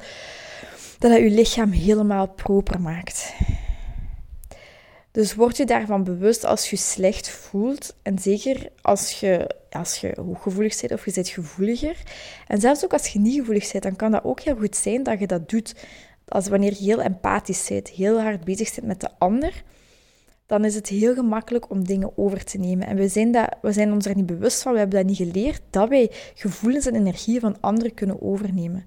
dat 0.98 1.10
dat 1.10 1.20
je 1.20 1.30
lichaam 1.30 1.70
helemaal 1.70 2.28
proper 2.28 2.80
maakt. 2.80 3.34
Dus 5.14 5.34
word 5.34 5.56
je 5.56 5.66
daarvan 5.66 6.04
bewust 6.04 6.44
als 6.44 6.70
je 6.70 6.76
slecht 6.76 7.28
voelt. 7.30 7.96
En 8.02 8.18
zeker 8.18 8.68
als 8.82 9.20
je, 9.20 9.50
als 9.70 9.96
je 9.96 10.12
hooggevoelig 10.16 10.80
bent 10.80 10.92
of 10.92 11.04
je 11.04 11.12
bent 11.14 11.28
gevoeliger. 11.28 12.02
En 12.46 12.60
zelfs 12.60 12.84
ook 12.84 12.92
als 12.92 13.08
je 13.08 13.18
niet 13.18 13.38
gevoelig 13.38 13.72
bent, 13.72 13.82
dan 13.82 13.96
kan 13.96 14.10
dat 14.10 14.24
ook 14.24 14.40
heel 14.40 14.56
goed 14.56 14.76
zijn 14.76 15.02
dat 15.02 15.18
je 15.18 15.26
dat 15.26 15.48
doet. 15.48 15.74
Als 16.28 16.48
wanneer 16.48 16.70
je 16.70 16.84
heel 16.84 17.02
empathisch 17.02 17.68
bent, 17.68 17.88
heel 17.88 18.20
hard 18.20 18.44
bezig 18.44 18.74
bent 18.74 18.86
met 18.86 19.00
de 19.00 19.08
ander, 19.18 19.62
dan 20.46 20.64
is 20.64 20.74
het 20.74 20.88
heel 20.88 21.14
gemakkelijk 21.14 21.70
om 21.70 21.84
dingen 21.84 22.18
over 22.18 22.44
te 22.44 22.58
nemen. 22.58 22.86
En 22.86 22.96
we 22.96 23.08
zijn, 23.08 23.32
dat, 23.32 23.56
we 23.62 23.72
zijn 23.72 23.92
ons 23.92 24.06
er 24.06 24.16
niet 24.16 24.26
bewust 24.26 24.62
van, 24.62 24.72
we 24.72 24.78
hebben 24.78 24.98
dat 24.98 25.08
niet 25.08 25.30
geleerd, 25.30 25.60
dat 25.70 25.88
wij 25.88 26.10
gevoelens 26.34 26.86
en 26.86 26.94
energieën 26.94 27.40
van 27.40 27.60
anderen 27.60 27.94
kunnen 27.94 28.22
overnemen. 28.22 28.86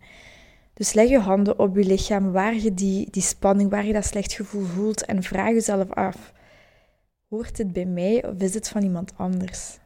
Dus 0.77 0.93
leg 0.93 1.10
je 1.10 1.19
handen 1.19 1.60
op 1.60 1.75
je 1.75 1.84
lichaam 1.84 2.31
waar 2.31 2.55
je 2.55 2.74
die, 2.74 3.07
die 3.12 3.22
spanning, 3.22 3.69
waar 3.69 3.86
je 3.86 3.93
dat 3.93 4.05
slecht 4.05 4.34
gevoel 4.34 4.65
voelt 4.65 5.05
en 5.05 5.24
vraag 5.24 5.50
jezelf 5.50 5.91
af: 5.91 6.34
hoort 7.29 7.57
dit 7.57 7.74
bij 7.74 7.86
mij 7.86 8.25
of 8.25 8.41
is 8.41 8.53
het 8.53 8.69
van 8.69 8.84
iemand 8.84 9.13
anders? 9.15 9.77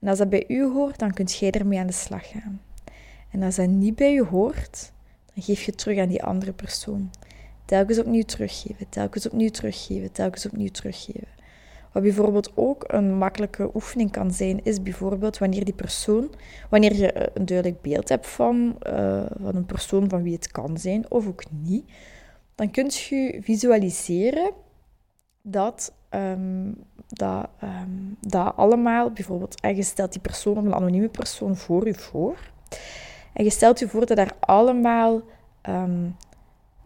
En 0.00 0.08
als 0.08 0.18
dat 0.18 0.30
bij 0.30 0.44
u 0.48 0.64
hoort, 0.64 0.98
dan 0.98 1.12
kunt 1.12 1.36
jij 1.36 1.50
ermee 1.50 1.78
aan 1.78 1.86
de 1.86 1.92
slag 1.92 2.28
gaan. 2.28 2.60
En 3.30 3.42
als 3.42 3.56
dat 3.56 3.68
niet 3.68 3.94
bij 3.96 4.14
u 4.14 4.22
hoort, 4.22 4.92
dan 5.34 5.42
geef 5.42 5.62
je 5.62 5.72
terug 5.72 5.98
aan 5.98 6.08
die 6.08 6.22
andere 6.22 6.52
persoon. 6.52 7.10
Telkens 7.64 7.98
opnieuw 7.98 8.22
teruggeven, 8.22 8.88
telkens 8.88 9.26
opnieuw 9.26 9.50
teruggeven, 9.50 10.12
telkens 10.12 10.46
opnieuw 10.46 10.70
teruggeven. 10.70 11.28
Wat 11.92 12.02
bijvoorbeeld 12.02 12.52
ook 12.54 12.84
een 12.86 13.16
makkelijke 13.18 13.70
oefening 13.74 14.10
kan 14.10 14.30
zijn, 14.30 14.64
is 14.64 14.82
bijvoorbeeld 14.82 15.38
wanneer 15.38 15.64
die 15.64 15.74
persoon, 15.74 16.30
wanneer 16.70 16.94
je 16.94 17.12
eh, 17.12 17.26
een 17.34 17.46
duidelijk 17.46 17.80
beeld 17.80 18.08
hebt 18.08 18.26
van, 18.26 18.76
uh, 18.86 19.22
van 19.40 19.54
een 19.54 19.66
persoon 19.66 20.08
van 20.08 20.22
wie 20.22 20.34
het 20.34 20.50
kan 20.50 20.78
zijn, 20.78 21.10
of 21.10 21.26
ook 21.26 21.42
niet, 21.50 21.90
dan 22.54 22.70
kun 22.70 22.90
je 22.90 23.38
visualiseren 23.42 24.50
dat, 25.42 25.92
um, 26.10 26.74
dat, 27.08 27.48
um, 27.62 28.16
dat 28.20 28.56
allemaal, 28.56 29.10
bijvoorbeeld, 29.10 29.60
en 29.60 29.76
je 29.76 29.82
stelt 29.82 30.12
die 30.12 30.20
persoon 30.20 30.56
of 30.56 30.64
een 30.64 30.74
anonieme 30.74 31.08
persoon 31.08 31.56
voor 31.56 31.86
je 31.86 31.94
voor, 31.94 32.36
en 33.32 33.44
je 33.44 33.50
stelt 33.50 33.78
je 33.78 33.88
voor 33.88 34.06
dat 34.06 34.16
daar 34.16 34.36
allemaal 34.40 35.14
um, 35.68 36.16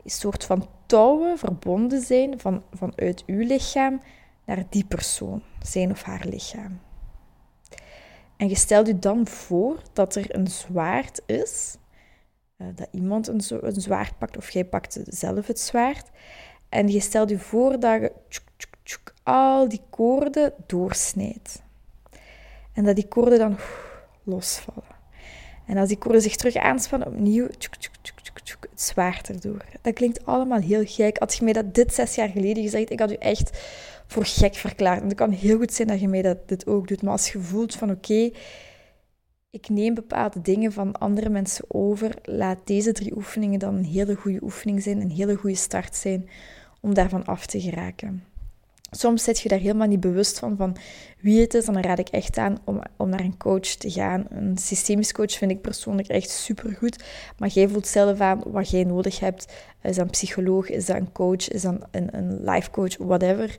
een 0.02 0.10
soort 0.10 0.44
van 0.44 0.66
touwen 0.86 1.38
verbonden 1.38 2.00
zijn 2.00 2.40
van, 2.40 2.62
vanuit 2.72 3.22
uw 3.26 3.46
lichaam 3.46 4.00
naar 4.46 4.64
die 4.68 4.84
persoon, 4.84 5.42
zijn 5.62 5.90
of 5.90 6.02
haar 6.02 6.26
lichaam. 6.26 6.80
En 8.36 8.48
je 8.48 8.54
stelt 8.54 8.86
je 8.86 8.98
dan 8.98 9.26
voor 9.26 9.82
dat 9.92 10.14
er 10.14 10.34
een 10.34 10.46
zwaard 10.46 11.22
is, 11.26 11.76
uh, 12.58 12.66
dat 12.74 12.88
iemand 12.90 13.28
een, 13.28 13.40
zwaard 13.80 14.18
pakt 14.18 14.36
of 14.36 14.50
jij 14.50 14.64
pakt 14.64 15.00
zelf 15.04 15.46
het 15.46 15.60
zwaard. 15.60 16.10
En 16.68 16.88
je 16.88 17.00
stelt 17.00 17.30
je 17.30 17.38
voor 17.38 17.80
dat 17.80 18.00
je 18.00 18.10
al 19.22 19.68
die 19.68 19.82
koorden 19.90 20.52
doorsnijdt. 20.66 21.62
En 22.72 22.84
dat 22.84 22.94
die 22.94 23.08
koorden 23.08 23.38
dan 23.38 23.56
losvallen. 24.22 24.94
En 25.66 25.76
als 25.76 25.88
die 25.88 25.98
koorden 25.98 26.22
zich 26.22 26.36
terug 26.36 26.56
aanspannen, 26.56 27.08
opnieuw 27.08 27.48
zwaard 28.82 29.28
erdoor. 29.28 29.64
Dat 29.82 29.94
klinkt 29.94 30.26
allemaal 30.26 30.60
heel 30.60 30.84
gek. 30.84 31.18
Had 31.18 31.34
je 31.34 31.44
mij 31.44 31.52
dat 31.52 31.74
dit 31.74 31.94
zes 31.94 32.14
jaar 32.14 32.28
geleden 32.28 32.62
gezegd, 32.62 32.90
ik 32.90 33.00
had 33.00 33.12
u 33.12 33.14
echt 33.14 33.58
voor 34.06 34.26
gek 34.26 34.54
verklaard. 34.54 35.02
Het 35.02 35.14
kan 35.14 35.30
heel 35.30 35.58
goed 35.58 35.72
zijn 35.72 35.88
dat 35.88 36.00
je 36.00 36.08
mij 36.08 36.22
dat, 36.22 36.48
dit 36.48 36.66
ook 36.66 36.88
doet. 36.88 37.02
Maar 37.02 37.12
als 37.12 37.32
je 37.32 37.38
voelt 37.38 37.74
van 37.74 37.90
oké, 37.90 38.30
ik 39.50 39.68
neem 39.68 39.94
bepaalde 39.94 40.40
dingen 40.40 40.72
van 40.72 40.98
andere 40.98 41.28
mensen 41.28 41.64
over, 41.68 42.14
laat 42.22 42.58
deze 42.64 42.92
drie 42.92 43.16
oefeningen 43.16 43.58
dan 43.58 43.74
een 43.74 43.84
hele 43.84 44.14
goede 44.14 44.42
oefening 44.42 44.82
zijn, 44.82 45.00
een 45.00 45.10
hele 45.10 45.34
goede 45.34 45.56
start 45.56 45.94
zijn 45.94 46.28
om 46.80 46.94
daarvan 46.94 47.24
af 47.24 47.46
te 47.46 47.60
geraken. 47.60 48.24
Soms 48.98 49.24
zit 49.24 49.40
je 49.40 49.48
daar 49.48 49.58
helemaal 49.58 49.86
niet 49.86 50.00
bewust 50.00 50.38
van, 50.38 50.56
van 50.56 50.76
wie 51.20 51.40
het 51.40 51.54
is. 51.54 51.64
Dan 51.64 51.80
raad 51.80 51.98
ik 51.98 52.08
echt 52.08 52.38
aan 52.38 52.58
om, 52.64 52.82
om 52.96 53.08
naar 53.08 53.20
een 53.20 53.36
coach 53.36 53.60
te 53.60 53.90
gaan. 53.90 54.26
Een 54.28 54.58
systemisch 54.58 55.12
coach 55.12 55.32
vind 55.32 55.50
ik 55.50 55.60
persoonlijk 55.60 56.08
echt 56.08 56.30
supergoed. 56.30 57.04
Maar 57.38 57.48
jij 57.48 57.68
voelt 57.68 57.86
zelf 57.86 58.20
aan 58.20 58.42
wat 58.46 58.70
jij 58.70 58.84
nodig 58.84 59.20
hebt. 59.20 59.52
Is 59.82 59.96
dat 59.96 60.04
een 60.04 60.10
psycholoog? 60.10 60.68
Is 60.68 60.86
dat 60.86 60.96
een 60.96 61.12
coach? 61.12 61.48
Is 61.48 61.62
dat 61.62 61.74
een, 61.90 62.16
een 62.16 62.44
life 62.44 62.70
coach? 62.70 62.96
Whatever. 62.96 63.56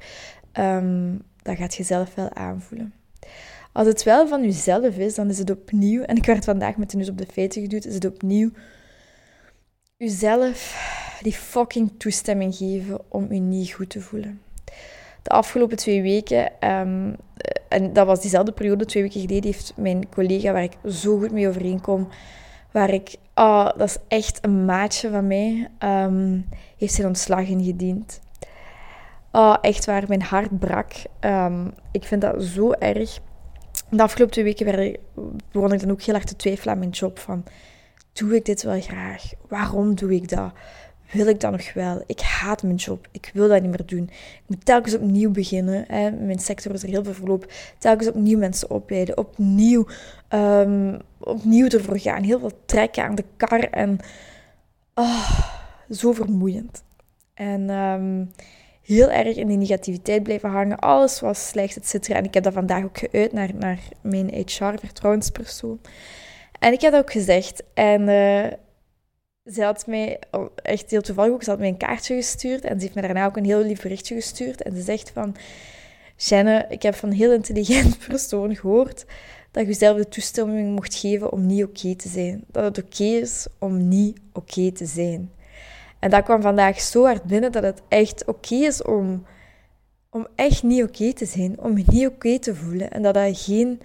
Um, 0.60 1.22
dat 1.42 1.58
gaat 1.58 1.76
je 1.76 1.84
zelf 1.84 2.16
wel 2.16 2.34
aanvoelen. 2.34 2.94
Als 3.72 3.88
het 3.88 4.04
wel 4.04 4.28
van 4.28 4.44
jezelf 4.44 4.98
is, 4.98 5.16
dan 5.16 5.30
is 5.30 5.38
het 5.38 5.50
opnieuw, 5.50 6.02
en 6.02 6.16
ik 6.16 6.26
werd 6.26 6.46
vandaag 6.46 6.78
met 6.78 6.92
de 6.92 6.98
neus 6.98 7.10
op 7.10 7.18
de 7.18 7.26
feiten 7.32 7.62
geduwd, 7.62 7.86
is 7.86 7.94
het 7.94 8.06
opnieuw 8.06 8.52
jezelf 9.98 10.86
die 11.22 11.34
fucking 11.34 11.92
toestemming 11.98 12.56
geven 12.56 13.00
om 13.08 13.34
je 13.34 13.40
niet 13.40 13.72
goed 13.72 13.90
te 13.90 14.02
voelen. 14.02 14.42
De 15.28 15.34
afgelopen 15.34 15.78
twee 15.78 16.02
weken, 16.02 16.52
um, 16.70 17.16
en 17.68 17.94
dat 17.94 18.06
was 18.06 18.22
diezelfde 18.22 18.52
periode, 18.52 18.86
twee 18.86 19.04
weken 19.04 19.22
geleden, 19.22 19.52
heeft 19.52 19.74
mijn 19.76 20.10
collega 20.10 20.52
waar 20.52 20.64
ik 20.64 20.78
zo 20.90 21.18
goed 21.18 21.32
mee 21.32 21.48
overeenkom, 21.48 22.08
waar 22.72 22.90
ik, 22.90 23.16
oh, 23.36 23.66
dat 23.78 23.90
is 23.90 23.98
echt 24.08 24.40
een 24.42 24.66
maatje 24.66 25.10
van 25.10 25.28
mij, 25.28 25.70
um, 25.80 26.46
heeft 26.78 26.94
zijn 26.94 27.08
ontslag 27.08 27.48
ingediend. 27.48 28.20
Oh, 29.32 29.56
echt 29.62 29.86
waar, 29.86 30.04
mijn 30.08 30.22
hart 30.22 30.60
brak. 30.60 30.92
Um, 31.20 31.74
ik 31.92 32.04
vind 32.04 32.22
dat 32.22 32.44
zo 32.44 32.72
erg. 32.72 33.20
De 33.90 34.04
afgelopen 34.04 34.34
twee 34.34 34.46
weken 34.46 34.66
werd 34.66 34.98
begon 35.52 35.74
ik 35.74 35.80
dan 35.80 35.92
ook 35.92 36.02
heel 36.02 36.16
erg 36.16 36.24
te 36.24 36.36
twijfelen 36.36 36.74
aan 36.74 36.80
mijn 36.80 36.92
job. 36.92 37.20
Van, 37.20 37.44
doe 38.14 38.36
ik 38.36 38.46
dit 38.46 38.64
wel 38.64 38.82
graag? 38.82 39.24
Waarom 39.48 39.96
doe 39.96 40.14
ik 40.14 40.30
dat? 40.30 40.52
Wil 41.12 41.28
ik 41.28 41.40
dat 41.40 41.52
nog 41.52 41.74
wel? 41.74 42.04
Ik 42.06 42.20
haat 42.20 42.64
mijn 42.64 42.76
job. 42.76 43.08
Ik 43.12 43.32
wil 43.34 43.48
dat 43.48 43.62
niet 43.62 43.70
meer 43.70 43.86
doen. 43.86 44.04
Ik 44.04 44.44
moet 44.48 44.66
telkens 44.66 44.96
opnieuw 44.96 45.32
beginnen. 45.32 45.86
Hè. 45.88 46.12
Mijn 46.12 46.40
sector 46.40 46.74
is 46.74 46.84
er 46.84 46.90
heel 46.90 47.04
veel 47.04 47.14
verloop. 47.14 47.52
Telkens 47.78 48.08
opnieuw 48.08 48.38
mensen 48.38 48.70
opleiden. 48.70 49.18
Opnieuw, 49.18 49.88
um, 50.30 51.00
opnieuw 51.18 51.68
ervoor 51.68 52.00
gaan. 52.00 52.24
Heel 52.24 52.40
veel 52.40 52.52
trekken 52.66 53.04
aan 53.04 53.16
de 53.16 53.26
kar. 53.38 53.60
En 53.60 54.00
oh, 54.94 55.42
zo 55.90 56.12
vermoeiend. 56.12 56.84
En 57.34 57.70
um, 57.70 58.32
heel 58.82 59.12
erg 59.12 59.36
in 59.36 59.48
die 59.48 59.58
negativiteit 59.58 60.24
blijven 60.24 60.50
hangen. 60.50 60.80
Alles 60.80 61.20
was 61.20 61.48
slecht, 61.48 61.78
et 61.78 61.88
cetera. 61.88 62.18
En 62.18 62.24
ik 62.24 62.34
heb 62.34 62.44
dat 62.44 62.54
vandaag 62.54 62.84
ook 62.84 62.98
geuit 62.98 63.34
naar, 63.34 63.50
naar 63.56 63.80
mijn 64.02 64.34
HR-vertrouwenspersoon. 64.34 65.80
En 66.60 66.74
ik 66.74 66.82
heb 66.82 66.92
dat 66.92 67.02
ook 67.02 67.12
gezegd. 67.12 67.64
En 67.74 68.02
uh, 68.02 68.46
ze 69.52 69.64
had 69.64 69.88
mij, 69.88 70.20
echt 70.56 70.92
heel 70.92 71.02
toevallig 71.02 71.34
ook, 71.34 71.44
ze 71.44 71.50
had 71.50 71.60
mij 71.60 71.68
een 71.68 71.78
kaartje 71.78 72.16
gestuurd. 72.16 72.64
En 72.64 72.76
ze 72.76 72.82
heeft 72.82 72.96
me 72.96 73.02
daarna 73.02 73.26
ook 73.26 73.38
een 73.38 73.46
heel 73.46 73.64
lief 73.64 73.82
berichtje 73.82 74.16
gestuurd. 74.16 74.62
En 74.62 74.76
ze 74.76 74.82
zegt 74.82 75.10
van... 75.10 75.36
Jenne, 76.18 76.66
ik 76.70 76.82
heb 76.82 76.96
van 76.96 77.10
een 77.10 77.16
heel 77.16 77.34
intelligent 77.34 77.98
persoon 78.08 78.56
gehoord 78.56 79.06
dat 79.52 79.68
je 79.68 79.74
zelf 79.74 79.98
de 79.98 80.08
toestemming 80.08 80.76
mocht 80.76 80.96
geven 80.96 81.32
om 81.32 81.46
niet 81.46 81.64
oké 81.64 81.96
te 81.96 82.10
zijn. 82.10 82.44
Dat 82.52 82.64
het 82.64 82.86
oké 82.86 83.04
is 83.04 83.48
om 83.60 83.88
niet 83.88 84.18
oké 84.34 84.72
te 84.72 84.86
zijn. 84.86 85.32
En 86.00 86.10
dat 86.10 86.24
kwam 86.24 86.42
vandaag 86.42 86.82
zo 86.82 87.04
hard 87.04 87.24
binnen 87.24 87.52
dat 87.52 87.64
het 87.64 87.82
echt 87.88 88.26
oké 88.26 88.56
is 88.56 88.84
om, 88.84 89.26
om 90.10 90.28
echt 90.36 90.64
niet 90.64 90.84
oké 90.84 91.14
te 91.14 91.26
zijn. 91.26 91.60
Om 91.60 91.78
je 91.78 91.84
niet 91.88 92.08
oké 92.08 92.40
te 92.40 92.56
voelen. 92.56 92.92
En 92.92 93.02
dat 93.02 93.14
dat 93.14 93.40
geen, 93.40 93.82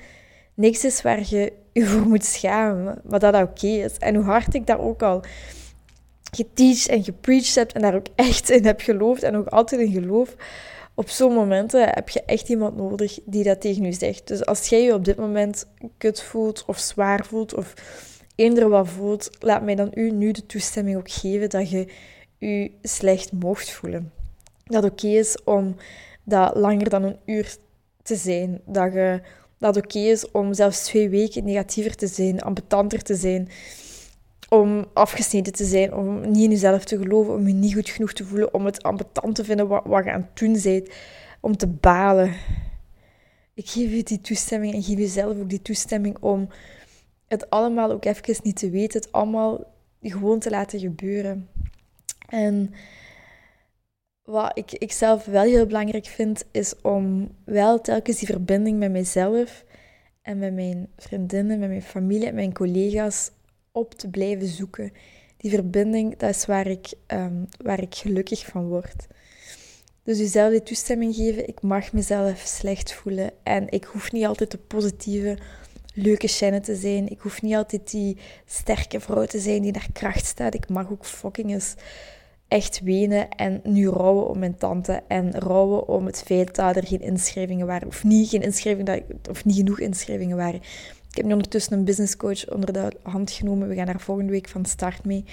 niks 0.54 0.84
is 0.84 1.02
waar 1.02 1.22
je 1.28 1.52
je 1.72 1.86
voor 1.88 2.06
moet 2.06 2.24
schamen. 2.24 3.00
Maar 3.04 3.20
dat 3.20 3.32
dat 3.32 3.42
oké 3.42 3.66
is. 3.66 3.98
En 3.98 4.14
hoe 4.14 4.24
hard 4.24 4.54
ik 4.54 4.66
dat 4.66 4.78
ook 4.78 5.02
al 5.02 5.22
geteacht 6.30 6.88
en 6.88 7.04
gepreached 7.04 7.54
heb. 7.54 7.72
En 7.72 7.80
daar 7.80 7.94
ook 7.94 8.06
echt 8.14 8.50
in 8.50 8.64
heb 8.64 8.80
geloofd. 8.80 9.22
En 9.22 9.36
ook 9.36 9.46
altijd 9.46 9.80
in 9.80 9.92
geloof. 9.92 10.36
Op 10.94 11.08
zo'n 11.08 11.34
momenten 11.34 11.88
heb 11.88 12.08
je 12.08 12.22
echt 12.24 12.48
iemand 12.48 12.76
nodig 12.76 13.18
die 13.24 13.44
dat 13.44 13.60
tegen 13.60 13.84
je 13.84 13.92
zegt. 13.92 14.28
Dus 14.28 14.46
als 14.46 14.68
jij 14.68 14.82
je 14.82 14.94
op 14.94 15.04
dit 15.04 15.16
moment 15.16 15.66
kut 15.98 16.22
voelt 16.22 16.64
of 16.66 16.78
zwaar 16.78 17.24
voelt 17.24 17.54
of 17.54 17.74
eender 18.34 18.68
wat 18.68 18.88
voelt, 18.88 19.30
laat 19.40 19.62
mij 19.62 19.74
dan 19.74 19.90
u 19.94 20.10
nu 20.10 20.30
de 20.30 20.46
toestemming 20.46 20.96
ook 20.96 21.10
geven 21.10 21.50
dat 21.50 21.70
je 21.70 21.86
je 22.38 22.70
slecht 22.82 23.32
mocht 23.32 23.70
voelen. 23.70 24.12
Dat 24.64 24.84
oké 24.84 25.06
is 25.06 25.42
om 25.44 25.76
dat 26.24 26.56
langer 26.56 26.88
dan 26.88 27.02
een 27.02 27.18
uur 27.24 27.56
te 28.02 28.16
zijn. 28.16 28.60
Dat, 28.66 28.92
je, 28.92 29.20
dat 29.62 29.74
het 29.74 29.84
oké 29.84 29.98
is 29.98 30.30
om 30.30 30.54
zelfs 30.54 30.84
twee 30.84 31.08
weken 31.08 31.44
negatiever 31.44 31.94
te 31.94 32.06
zijn, 32.06 32.40
ambetanter 32.40 33.02
te 33.02 33.14
zijn. 33.14 33.48
Om 34.48 34.84
afgesneden 34.92 35.52
te 35.52 35.64
zijn, 35.64 35.94
om 35.94 36.20
niet 36.20 36.44
in 36.44 36.50
jezelf 36.50 36.84
te 36.84 36.98
geloven, 36.98 37.34
om 37.34 37.46
je 37.46 37.54
niet 37.54 37.74
goed 37.74 37.88
genoeg 37.88 38.12
te 38.12 38.24
voelen, 38.24 38.54
om 38.54 38.64
het 38.64 38.82
ambetant 38.82 39.34
te 39.34 39.44
vinden 39.44 39.68
wat, 39.68 39.82
wat 39.84 40.04
je 40.04 40.12
aan 40.12 40.20
het 40.20 40.38
doen 40.38 40.58
bent, 40.62 40.88
om 41.40 41.56
te 41.56 41.66
balen. 41.66 42.34
Ik 43.54 43.68
geef 43.68 43.90
je 43.90 44.02
die 44.02 44.20
toestemming 44.20 44.74
en 44.74 44.82
geef 44.82 44.98
jezelf 44.98 45.38
ook 45.38 45.50
die 45.50 45.62
toestemming 45.62 46.16
om 46.20 46.48
het 47.28 47.50
allemaal 47.50 47.90
ook 47.90 48.04
even 48.04 48.40
niet 48.42 48.56
te 48.56 48.70
weten, 48.70 49.00
het 49.00 49.12
allemaal 49.12 49.64
gewoon 50.00 50.38
te 50.38 50.50
laten 50.50 50.80
gebeuren. 50.80 51.48
En 52.28 52.74
wat 54.24 54.58
ik, 54.58 54.72
ik 54.72 54.92
zelf 54.92 55.24
wel 55.24 55.42
heel 55.42 55.66
belangrijk 55.66 56.06
vind, 56.06 56.44
is 56.50 56.74
om 56.82 57.34
wel 57.44 57.80
telkens 57.80 58.18
die 58.18 58.28
verbinding 58.28 58.78
met 58.78 58.90
mezelf 58.90 59.64
en 60.22 60.38
met 60.38 60.54
mijn 60.54 60.88
vriendinnen, 60.96 61.58
met 61.58 61.68
mijn 61.68 61.82
familie 61.82 62.26
en 62.26 62.34
mijn 62.34 62.52
collega's 62.54 63.30
op 63.72 63.94
te 63.94 64.08
blijven 64.08 64.46
zoeken. 64.46 64.92
Die 65.36 65.50
verbinding, 65.50 66.16
dat 66.16 66.30
is 66.30 66.46
waar 66.46 66.66
ik, 66.66 66.92
um, 67.06 67.48
waar 67.62 67.80
ik 67.80 67.94
gelukkig 67.94 68.46
van 68.46 68.68
word. 68.68 69.06
Dus 70.04 70.18
jezelf 70.18 70.50
die 70.50 70.62
toestemming 70.62 71.14
geven, 71.14 71.48
ik 71.48 71.62
mag 71.62 71.92
mezelf 71.92 72.38
slecht 72.38 72.92
voelen 72.92 73.30
en 73.42 73.70
ik 73.70 73.84
hoef 73.84 74.12
niet 74.12 74.24
altijd 74.24 74.50
de 74.50 74.58
positieve 74.58 75.38
leuke 75.94 76.28
scène 76.28 76.60
te 76.60 76.76
zijn. 76.76 77.08
Ik 77.08 77.20
hoef 77.20 77.42
niet 77.42 77.54
altijd 77.54 77.90
die 77.90 78.16
sterke 78.46 79.00
vrouw 79.00 79.24
te 79.24 79.38
zijn 79.38 79.62
die 79.62 79.72
naar 79.72 79.88
kracht 79.92 80.24
staat. 80.24 80.54
Ik 80.54 80.68
mag 80.68 80.90
ook 80.90 81.06
fucking 81.06 81.50
eens 81.50 81.74
echt 82.52 82.80
wenen 82.80 83.28
en 83.28 83.60
nu 83.64 83.88
rouwen 83.88 84.28
om 84.28 84.38
mijn 84.38 84.56
tante 84.56 85.02
en 85.08 85.40
rouwen 85.40 85.88
om 85.88 86.06
het 86.06 86.22
feit 86.22 86.54
dat 86.54 86.76
er 86.76 86.86
geen 86.86 87.00
inschrijvingen 87.00 87.66
waren. 87.66 87.88
Of 87.88 88.04
niet, 88.04 88.28
geen 88.28 88.42
inschrijvingen, 88.42 89.04
of 89.30 89.44
niet 89.44 89.56
genoeg 89.56 89.80
inschrijvingen 89.80 90.36
waren. 90.36 90.60
Ik 91.10 91.16
heb 91.16 91.24
nu 91.24 91.32
ondertussen 91.32 91.72
een 91.72 91.84
businesscoach 91.84 92.50
onder 92.50 92.72
de 92.72 92.92
hand 93.02 93.30
genomen. 93.30 93.68
We 93.68 93.74
gaan 93.74 93.86
daar 93.86 94.00
volgende 94.00 94.32
week 94.32 94.48
van 94.48 94.64
start 94.64 95.04
mee. 95.04 95.24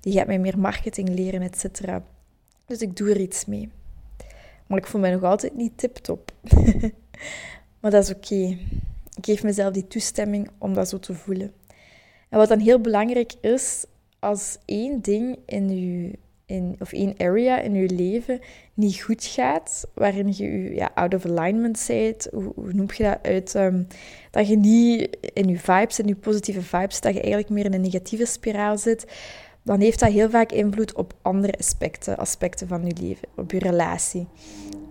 Die 0.00 0.12
gaat 0.12 0.26
mij 0.26 0.38
meer 0.38 0.58
marketing 0.58 1.08
leren, 1.08 1.42
et 1.42 1.58
cetera. 1.58 2.04
Dus 2.66 2.78
ik 2.78 2.96
doe 2.96 3.10
er 3.10 3.20
iets 3.20 3.44
mee. 3.44 3.68
Maar 4.66 4.78
ik 4.78 4.86
voel 4.86 5.00
mij 5.00 5.10
nog 5.10 5.22
altijd 5.22 5.56
niet 5.56 5.78
tip-top. 5.78 6.32
maar 7.80 7.90
dat 7.90 8.02
is 8.02 8.10
oké. 8.10 8.58
Ik 9.16 9.24
geef 9.24 9.42
mezelf 9.42 9.72
die 9.72 9.86
toestemming 9.86 10.50
om 10.58 10.74
dat 10.74 10.88
zo 10.88 10.98
te 10.98 11.14
voelen. 11.14 11.52
En 12.28 12.38
wat 12.38 12.48
dan 12.48 12.58
heel 12.58 12.80
belangrijk 12.80 13.32
is, 13.40 13.84
als 14.18 14.58
één 14.64 15.00
ding 15.00 15.38
in 15.46 15.68
je, 15.68 16.18
in, 16.48 16.76
of 16.78 16.92
één 16.92 17.14
area 17.18 17.60
in 17.60 17.74
je 17.74 17.90
leven 17.90 18.40
niet 18.74 19.00
goed 19.00 19.24
gaat, 19.24 19.86
waarin 19.94 20.26
je 20.26 20.62
je 20.62 20.74
ja, 20.74 20.90
out 20.94 21.14
of 21.14 21.26
alignment 21.26 21.84
bent, 21.86 22.28
hoe, 22.32 22.72
noem 22.72 22.88
je 22.96 23.02
dat 23.02 23.18
uit, 23.22 23.54
um, 23.54 23.86
dat 24.30 24.48
je 24.48 24.56
niet 24.56 25.16
in 25.32 25.48
je 25.48 25.58
vibes, 25.58 25.98
in 25.98 26.06
je 26.06 26.14
positieve 26.14 26.62
vibes, 26.62 27.00
dat 27.00 27.14
je 27.14 27.20
eigenlijk 27.20 27.52
meer 27.52 27.64
in 27.64 27.74
een 27.74 27.80
negatieve 27.80 28.26
spiraal 28.26 28.78
zit, 28.78 29.06
dan 29.62 29.80
heeft 29.80 30.00
dat 30.00 30.12
heel 30.12 30.30
vaak 30.30 30.52
invloed 30.52 30.94
op 30.94 31.12
andere 31.22 31.52
aspecten, 31.58 32.16
aspecten 32.16 32.68
van 32.68 32.86
je 32.86 32.94
leven, 33.00 33.28
op 33.36 33.50
je 33.50 33.58
relatie. 33.58 34.26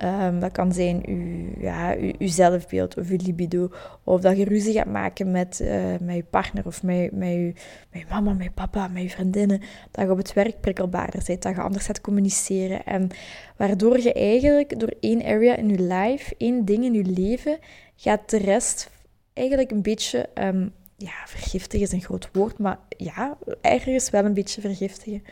Um, 0.04 0.40
dat 0.40 0.52
kan 0.52 0.74
zijn 0.74 1.02
je, 1.06 1.52
ja, 1.60 1.96
uw, 1.96 2.28
zelfbeeld 2.28 2.98
of 2.98 3.10
je 3.10 3.20
libido, 3.26 3.70
of 4.04 4.22
dat 4.22 4.38
je 4.38 4.46
ruzie 4.46 4.74
gaat 4.74 4.88
maken 4.88 5.32
met, 5.32 5.60
uh, 5.64 5.98
met 6.02 6.16
je 6.16 6.24
partner 6.24 6.66
of 6.66 6.84
met, 6.84 7.12
met, 7.12 7.30
je, 7.30 7.54
met 7.92 8.02
je 8.02 8.06
mama, 8.10 8.34
met 8.34 8.44
je 8.44 8.52
papa, 8.52 8.88
met 8.88 9.02
je 9.02 9.10
vriendinnen, 9.10 9.62
dat 9.92 10.06
je 10.06 10.12
op 10.12 10.18
het 10.18 10.34
werk 10.34 10.60
prikkelbaarder 10.62 11.22
bent, 11.26 11.42
dat 11.42 11.56
je 11.56 11.62
anders 11.62 11.86
gaat 11.86 12.02
communiceren. 12.02 12.86
En 12.86 13.10
waardoor 13.56 14.00
je 14.00 14.14
eigenlijk 14.14 14.80
door 14.80 14.94
één 15.00 15.24
area 15.24 15.56
in 15.56 15.70
je 15.70 15.82
life, 15.82 16.36
één 16.38 16.66
ding 16.66 16.84
in 16.84 16.94
je 16.94 17.06
leven, 17.06 17.58
gaat 17.96 18.30
de 18.30 18.38
rest 18.38 18.90
eigenlijk 19.34 19.72
een 19.72 19.82
beetje 19.82 20.30
um, 20.34 20.72
ja, 20.98 21.12
vergiftigen 21.26 21.86
is 21.86 21.92
een 21.92 22.02
groot 22.02 22.30
woord, 22.34 22.58
maar 22.58 22.80
ja, 22.98 23.38
ergens 23.62 24.10
wel 24.10 24.26
een 24.26 24.34
beetje 24.34 24.62
vergiftigen. 24.62 25.24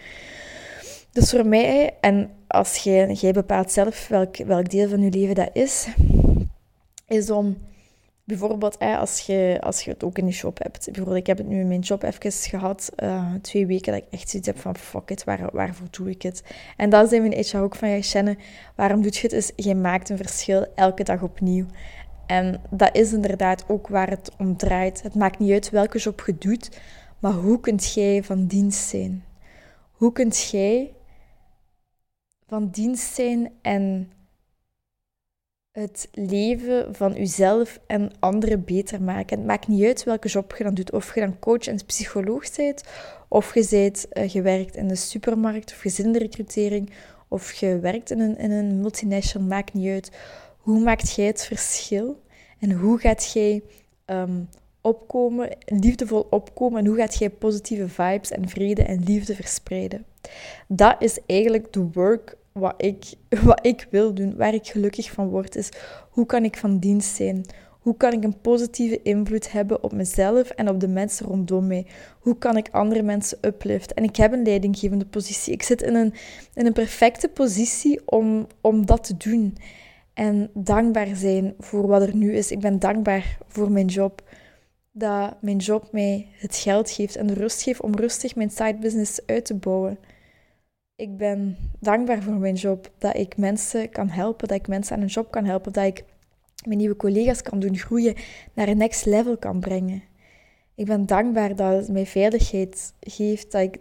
Dus 1.12 1.30
voor 1.30 1.46
mij, 1.46 1.98
en 2.02 2.30
als 2.48 2.78
jij, 2.78 3.14
jij 3.14 3.32
bepaalt 3.32 3.72
zelf 3.72 4.08
welk, 4.08 4.38
welk 4.38 4.70
deel 4.70 4.90
van 4.90 5.02
je 5.02 5.10
leven 5.10 5.36
dat 5.36 5.50
is, 5.54 5.88
is 7.08 7.30
om 7.30 7.58
bijvoorbeeld 8.24 8.80
als, 8.80 9.20
je, 9.20 9.58
als 9.62 9.82
je 9.82 9.92
het 9.92 10.04
ook 10.04 10.18
in 10.18 10.26
je 10.26 10.32
shop 10.32 10.58
hebt. 10.64 10.86
Bijvoorbeeld, 10.86 11.18
ik 11.18 11.28
heb 11.28 11.38
het 11.38 11.48
nu 11.48 11.60
in 11.60 11.68
mijn 11.68 11.80
job 11.80 12.04
even 12.04 12.32
gehad, 12.32 12.92
uh, 13.04 13.34
twee 13.42 13.68
weken, 13.68 13.94
dat 13.94 14.02
ik 14.02 14.08
echt 14.12 14.30
zoiets 14.30 14.48
heb 14.48 14.60
van 14.60 14.76
fuck 14.76 15.10
it, 15.10 15.24
waar, 15.24 15.50
waarvoor 15.52 15.88
doe 15.92 16.10
ik 16.10 16.22
het? 16.22 16.44
En 16.78 16.90
dan 16.90 17.08
zijn 17.08 17.22
mijn 17.22 17.44
HR 17.44 17.58
ook 17.58 17.76
van, 17.76 17.90
ja, 17.90 18.02
Shannon, 18.02 18.38
waarom 18.76 19.02
doe 19.02 19.12
je 19.14 19.20
het? 19.22 19.32
Is, 19.32 19.52
je 19.56 19.76
maakt 19.76 20.10
een 20.10 20.18
verschil 20.18 20.66
elke 20.76 21.04
dag 21.04 21.22
opnieuw. 21.22 21.66
En 22.28 22.62
dat 22.70 22.96
is 22.96 23.14
inderdaad 23.14 23.66
ook 23.68 23.88
waar 23.88 24.10
het 24.10 24.32
om 24.38 24.58
draait. 24.58 25.02
Het 25.02 25.16
maakt 25.16 25.40
niet 25.40 25.52
uit 25.52 25.70
welke 25.70 25.98
job 25.98 26.24
je 26.26 26.38
doet, 26.38 26.80
maar 27.20 27.34
hoe 27.34 27.60
kunt 27.60 27.94
jij 27.94 28.24
van 28.24 28.46
dienst 28.46 28.88
zijn? 28.88 29.24
Hoe 29.92 30.12
kunt 30.12 30.50
jij 30.52 30.94
van 32.48 32.70
dienst 32.70 33.14
zijn 33.14 33.52
en 33.62 34.12
het 35.76 36.10
leven 36.12 36.96
van 36.96 37.14
jezelf 37.14 37.80
en 37.88 38.12
anderen 38.20 38.64
beter 38.64 39.02
maken. 39.02 39.38
Het 39.38 39.48
maakt 39.48 39.68
niet 39.68 39.86
uit 39.86 40.04
welke 40.04 40.28
job 40.28 40.56
je 40.58 40.64
dan 40.64 40.74
doet. 40.74 40.92
Of 40.92 41.14
je 41.16 41.20
dan 41.20 41.40
coach 41.40 41.68
en 41.68 41.86
psycholoog 41.86 42.56
bent, 42.56 42.84
of 43.28 43.54
je 43.54 43.68
bent 43.70 44.08
uh, 44.14 44.30
gewerkt 44.30 44.76
in 44.76 44.88
de 44.88 44.96
supermarkt, 44.96 45.72
of 45.72 45.84
je 45.84 46.84
of 47.28 47.54
je 47.54 47.80
werkt 47.80 48.12
in 48.12 48.20
een, 48.20 48.38
in 48.38 48.52
een 48.52 48.80
multinational, 48.82 49.48
maakt 49.48 49.74
niet 49.74 49.90
uit. 49.90 50.12
Hoe 50.66 50.80
maakt 50.80 51.16
jij 51.16 51.26
het 51.26 51.46
verschil? 51.46 52.22
En 52.60 52.72
hoe 52.72 53.00
gaat 53.00 53.32
jij 53.34 53.64
um, 54.06 54.50
opkomen, 54.82 55.58
liefdevol 55.66 56.28
opkomen? 56.30 56.80
En 56.80 56.86
hoe 56.86 56.96
gaat 56.96 57.16
jij 57.16 57.30
positieve 57.30 57.88
vibes 57.88 58.32
en 58.32 58.50
vrede 58.50 58.84
en 58.84 59.04
liefde 59.04 59.36
verspreiden? 59.36 60.06
Dat 60.68 60.96
is 61.00 61.20
eigenlijk 61.26 61.74
de 61.74 61.90
work 61.94 62.38
wat 62.52 62.74
ik, 62.78 63.14
wat 63.44 63.66
ik 63.66 63.88
wil 63.90 64.14
doen, 64.14 64.36
waar 64.36 64.54
ik 64.54 64.68
gelukkig 64.68 65.12
van 65.12 65.28
word, 65.28 65.56
is 65.56 65.70
hoe 66.10 66.26
kan 66.26 66.44
ik 66.44 66.58
van 66.58 66.80
dienst 66.80 67.16
zijn? 67.16 67.46
Hoe 67.80 67.98
kan 67.98 68.14
ik 68.14 68.24
een 68.24 68.42
positieve 68.42 69.02
invloed 69.04 69.52
hebben 69.52 69.84
op 69.84 69.94
mezelf 69.94 70.50
en 70.50 70.70
op 70.70 70.80
de 70.80 70.88
mensen 70.88 71.26
rondom 71.26 71.68
mij? 71.68 71.86
Hoe 72.20 72.38
kan 72.38 72.58
ik 72.58 72.70
andere 72.72 73.02
mensen 73.02 73.38
upliften? 73.42 73.96
En 73.96 74.04
ik 74.04 74.16
heb 74.16 74.34
een 74.34 74.44
leidinggevende 74.44 75.06
positie. 75.06 75.54
Ik 75.54 75.64
zit 75.64 75.82
in 75.82 75.96
een, 75.96 76.14
in 76.54 76.66
een 76.66 76.74
perfecte 76.74 77.28
positie 77.28 78.02
om, 78.06 78.48
om 78.62 78.86
dat 78.86 79.04
te 79.04 79.18
doen. 79.18 79.58
En 80.16 80.50
dankbaar 80.54 81.16
zijn 81.16 81.54
voor 81.60 81.88
wat 81.88 82.02
er 82.02 82.16
nu 82.16 82.34
is. 82.34 82.52
Ik 82.52 82.60
ben 82.60 82.80
dankbaar 82.80 83.38
voor 83.48 83.72
mijn 83.72 83.88
job. 83.88 84.22
Dat 84.92 85.42
mijn 85.42 85.58
job 85.58 85.92
mij 85.92 86.28
het 86.32 86.56
geld 86.56 86.92
geeft 86.92 87.16
en 87.16 87.28
de 87.28 87.34
rust 87.34 87.62
geeft 87.62 87.82
om 87.82 87.96
rustig 87.96 88.36
mijn 88.36 88.50
side 88.50 88.78
business 88.80 89.26
uit 89.26 89.46
te 89.46 89.56
bouwen. 89.56 89.98
Ik 90.96 91.18
ben 91.18 91.58
dankbaar 91.80 92.22
voor 92.22 92.34
mijn 92.34 92.56
job, 92.56 92.92
dat 92.98 93.16
ik 93.16 93.38
mensen 93.38 93.90
kan 93.90 94.10
helpen, 94.10 94.48
dat 94.48 94.58
ik 94.58 94.68
mensen 94.68 94.96
aan 94.96 95.02
een 95.02 95.08
job 95.08 95.32
kan 95.32 95.46
helpen, 95.46 95.74
dat 95.74 95.86
ik 95.86 96.04
mijn 96.66 96.78
nieuwe 96.78 96.96
collega's 96.96 97.42
kan 97.42 97.60
doen 97.60 97.78
groeien, 97.78 98.16
naar 98.54 98.68
een 98.68 98.78
next 98.78 99.06
level 99.06 99.38
kan 99.38 99.60
brengen. 99.60 100.04
Ik 100.76 100.86
ben 100.86 101.06
dankbaar 101.06 101.56
dat 101.56 101.72
het 101.72 101.90
mij 101.90 102.06
veiligheid 102.06 102.94
geeft, 103.00 103.52
dat 103.52 103.62
ik 103.62 103.80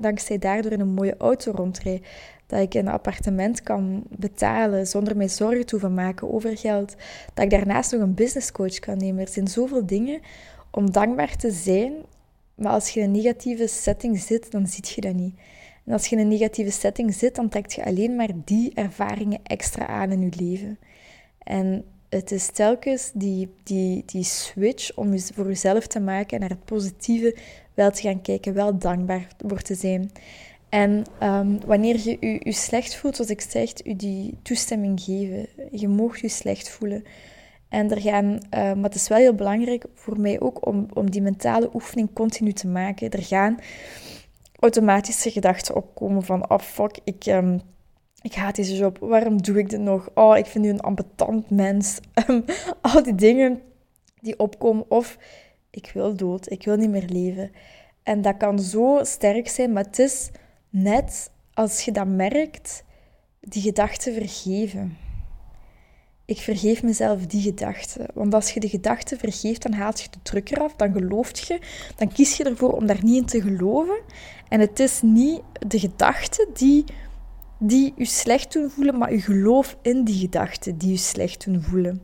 dankzij 0.00 0.38
daardoor 0.38 0.72
in 0.72 0.80
een 0.80 0.94
mooie 0.94 1.16
auto 1.16 1.52
rondrijd, 1.52 2.06
dat 2.48 2.60
ik 2.60 2.74
een 2.74 2.88
appartement 2.88 3.62
kan 3.62 4.02
betalen 4.08 4.86
zonder 4.86 5.16
mij 5.16 5.28
zorgen 5.28 5.66
te 5.66 5.70
hoeven 5.70 5.94
maken 5.94 6.32
over 6.32 6.56
geld, 6.56 6.94
dat 7.34 7.44
ik 7.44 7.50
daarnaast 7.50 7.92
nog 7.92 8.00
een 8.00 8.14
business 8.14 8.52
coach 8.52 8.78
kan 8.78 8.96
nemen. 8.96 9.20
Er 9.20 9.28
zijn 9.28 9.48
zoveel 9.48 9.86
dingen 9.86 10.20
om 10.70 10.90
dankbaar 10.92 11.36
te 11.36 11.50
zijn, 11.50 11.92
maar 12.54 12.72
als 12.72 12.88
je 12.88 13.00
in 13.00 13.06
een 13.06 13.12
negatieve 13.12 13.66
setting 13.66 14.18
zit, 14.18 14.50
dan 14.50 14.66
zie 14.66 14.84
je 14.94 15.00
dat 15.00 15.14
niet. 15.14 15.34
En 15.84 15.92
als 15.92 16.06
je 16.06 16.16
in 16.16 16.22
een 16.22 16.28
negatieve 16.28 16.70
setting 16.70 17.14
zit, 17.14 17.34
dan 17.34 17.48
trekt 17.48 17.72
je 17.72 17.84
alleen 17.84 18.16
maar 18.16 18.30
die 18.44 18.74
ervaringen 18.74 19.40
extra 19.42 19.86
aan 19.86 20.10
in 20.10 20.20
je 20.20 20.30
leven. 20.36 20.78
En 21.38 21.84
het 22.08 22.30
is 22.30 22.46
telkens 22.46 23.10
die, 23.14 23.54
die, 23.62 24.02
die 24.06 24.24
switch 24.24 24.96
om 24.96 25.20
voor 25.20 25.46
jezelf 25.46 25.86
te 25.86 26.00
maken 26.00 26.34
en 26.34 26.40
naar 26.40 26.58
het 26.58 26.64
positieve 26.64 27.36
wel 27.74 27.90
te 27.90 28.00
gaan 28.00 28.22
kijken, 28.22 28.54
wel 28.54 28.78
dankbaar 28.78 29.26
voor 29.46 29.62
te 29.62 29.74
zijn. 29.74 30.10
En 30.68 31.04
ehm, 31.18 31.58
wanneer 31.66 32.00
je, 32.00 32.40
je 32.42 32.52
slecht 32.52 32.96
voelt, 32.96 33.16
zoals 33.16 33.30
ik 33.30 33.40
zeg, 33.40 33.70
je 33.84 33.96
die 33.96 34.38
toestemming 34.42 35.00
geven. 35.00 35.48
Je 35.70 35.88
mag 35.88 36.20
je 36.20 36.28
slecht 36.28 36.70
voelen. 36.70 37.04
En 37.68 37.90
er 37.90 38.00
gaan, 38.00 38.26
uh, 38.26 38.40
maar 38.50 38.82
het 38.82 38.94
is 38.94 39.08
wel 39.08 39.18
heel 39.18 39.34
belangrijk 39.34 39.84
voor 39.94 40.20
mij 40.20 40.40
ook 40.40 40.66
om, 40.66 40.86
om 40.92 41.10
die 41.10 41.22
mentale 41.22 41.70
oefening 41.74 42.12
continu 42.12 42.52
te 42.52 42.66
maken. 42.66 43.10
Er 43.10 43.22
gaan 43.22 43.58
automatische 44.58 45.30
gedachten 45.30 45.74
opkomen 45.74 46.22
van, 46.22 46.50
oh 46.50 46.58
fuck, 46.58 46.98
ik, 47.04 47.26
um, 47.26 47.60
ik 48.22 48.34
haat 48.34 48.56
deze 48.56 48.76
job, 48.76 48.98
waarom 48.98 49.42
doe 49.42 49.58
ik 49.58 49.70
dit 49.70 49.80
nog? 49.80 50.10
Oh, 50.14 50.36
ik 50.36 50.46
vind 50.46 50.64
nu 50.64 50.70
een 50.70 50.80
ambetant 50.80 51.50
mens. 51.50 51.98
Ehm, 52.14 52.40
al 52.80 53.02
die 53.02 53.14
dingen 53.14 53.62
die 54.20 54.38
opkomen. 54.38 54.90
Of, 54.90 55.18
ik 55.70 55.90
wil 55.94 56.16
dood, 56.16 56.50
ik 56.50 56.64
wil 56.64 56.76
niet 56.76 56.90
meer 56.90 57.08
leven. 57.08 57.50
En 58.02 58.22
dat 58.22 58.36
kan 58.36 58.58
zo 58.58 58.98
sterk 59.02 59.48
zijn, 59.48 59.72
maar 59.72 59.84
het 59.84 59.98
is 59.98 60.30
net 60.70 61.30
als 61.54 61.84
je 61.84 61.92
dat 61.92 62.06
merkt, 62.06 62.84
die 63.40 63.62
gedachten 63.62 64.14
vergeven. 64.14 64.96
Ik 66.24 66.38
vergeef 66.38 66.82
mezelf 66.82 67.26
die 67.26 67.42
gedachten. 67.42 68.06
Want 68.14 68.34
als 68.34 68.50
je 68.50 68.60
de 68.60 68.68
gedachten 68.68 69.18
vergeeft, 69.18 69.62
dan 69.62 69.72
haalt 69.72 70.00
je 70.00 70.08
de 70.10 70.18
druk 70.22 70.50
eraf, 70.50 70.76
dan 70.76 70.92
gelooft 70.92 71.38
je, 71.46 71.60
dan 71.96 72.12
kies 72.12 72.36
je 72.36 72.44
ervoor 72.44 72.72
om 72.72 72.86
daar 72.86 73.04
niet 73.04 73.16
in 73.16 73.26
te 73.26 73.40
geloven. 73.40 73.98
En 74.48 74.60
het 74.60 74.80
is 74.80 75.02
niet 75.02 75.40
de 75.66 75.78
gedachten 75.78 76.48
die, 76.54 76.84
die 77.58 77.92
je 77.96 78.04
slecht 78.04 78.52
doen 78.52 78.70
voelen, 78.70 78.98
maar 78.98 79.12
je 79.12 79.20
geloof 79.20 79.76
in 79.82 80.04
die 80.04 80.18
gedachten 80.18 80.78
die 80.78 80.90
je 80.90 80.96
slecht 80.96 81.44
doen 81.44 81.62
voelen. 81.62 82.02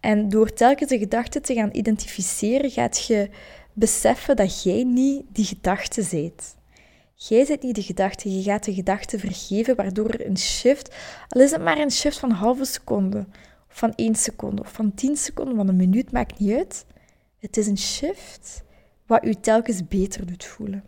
En 0.00 0.28
door 0.28 0.52
telkens 0.52 0.90
de 0.90 0.98
gedachten 0.98 1.42
te 1.42 1.54
gaan 1.54 1.70
identificeren, 1.72 2.70
gaat 2.70 3.04
je 3.06 3.30
beseffen 3.72 4.36
dat 4.36 4.62
jij 4.62 4.84
niet 4.84 5.24
die 5.32 5.44
gedachte 5.44 6.06
bent. 6.10 6.56
Jij 7.28 7.44
zit 7.44 7.62
niet 7.62 7.74
de 7.74 7.82
gedachte, 7.82 8.36
je 8.36 8.42
gaat 8.42 8.64
de 8.64 8.74
gedachte 8.74 9.18
vergeven, 9.18 9.76
waardoor 9.76 10.10
er 10.10 10.26
een 10.26 10.38
shift, 10.38 10.94
al 11.28 11.40
is 11.40 11.50
het 11.50 11.62
maar 11.62 11.78
een 11.78 11.90
shift 11.90 12.18
van 12.18 12.30
een 12.30 12.36
halve 12.36 12.64
seconde, 12.64 13.26
of 13.68 13.76
van 13.76 13.92
één 13.94 14.14
seconde, 14.14 14.62
of 14.62 14.72
van 14.72 14.94
tien 14.94 15.16
seconden, 15.16 15.56
van 15.56 15.68
een 15.68 15.76
minuut, 15.76 16.12
maakt 16.12 16.38
niet 16.38 16.56
uit. 16.56 16.84
Het 17.38 17.56
is 17.56 17.66
een 17.66 17.78
shift 17.78 18.62
wat 19.06 19.24
u 19.24 19.34
telkens 19.34 19.88
beter 19.88 20.26
doet 20.26 20.44
voelen. 20.44 20.84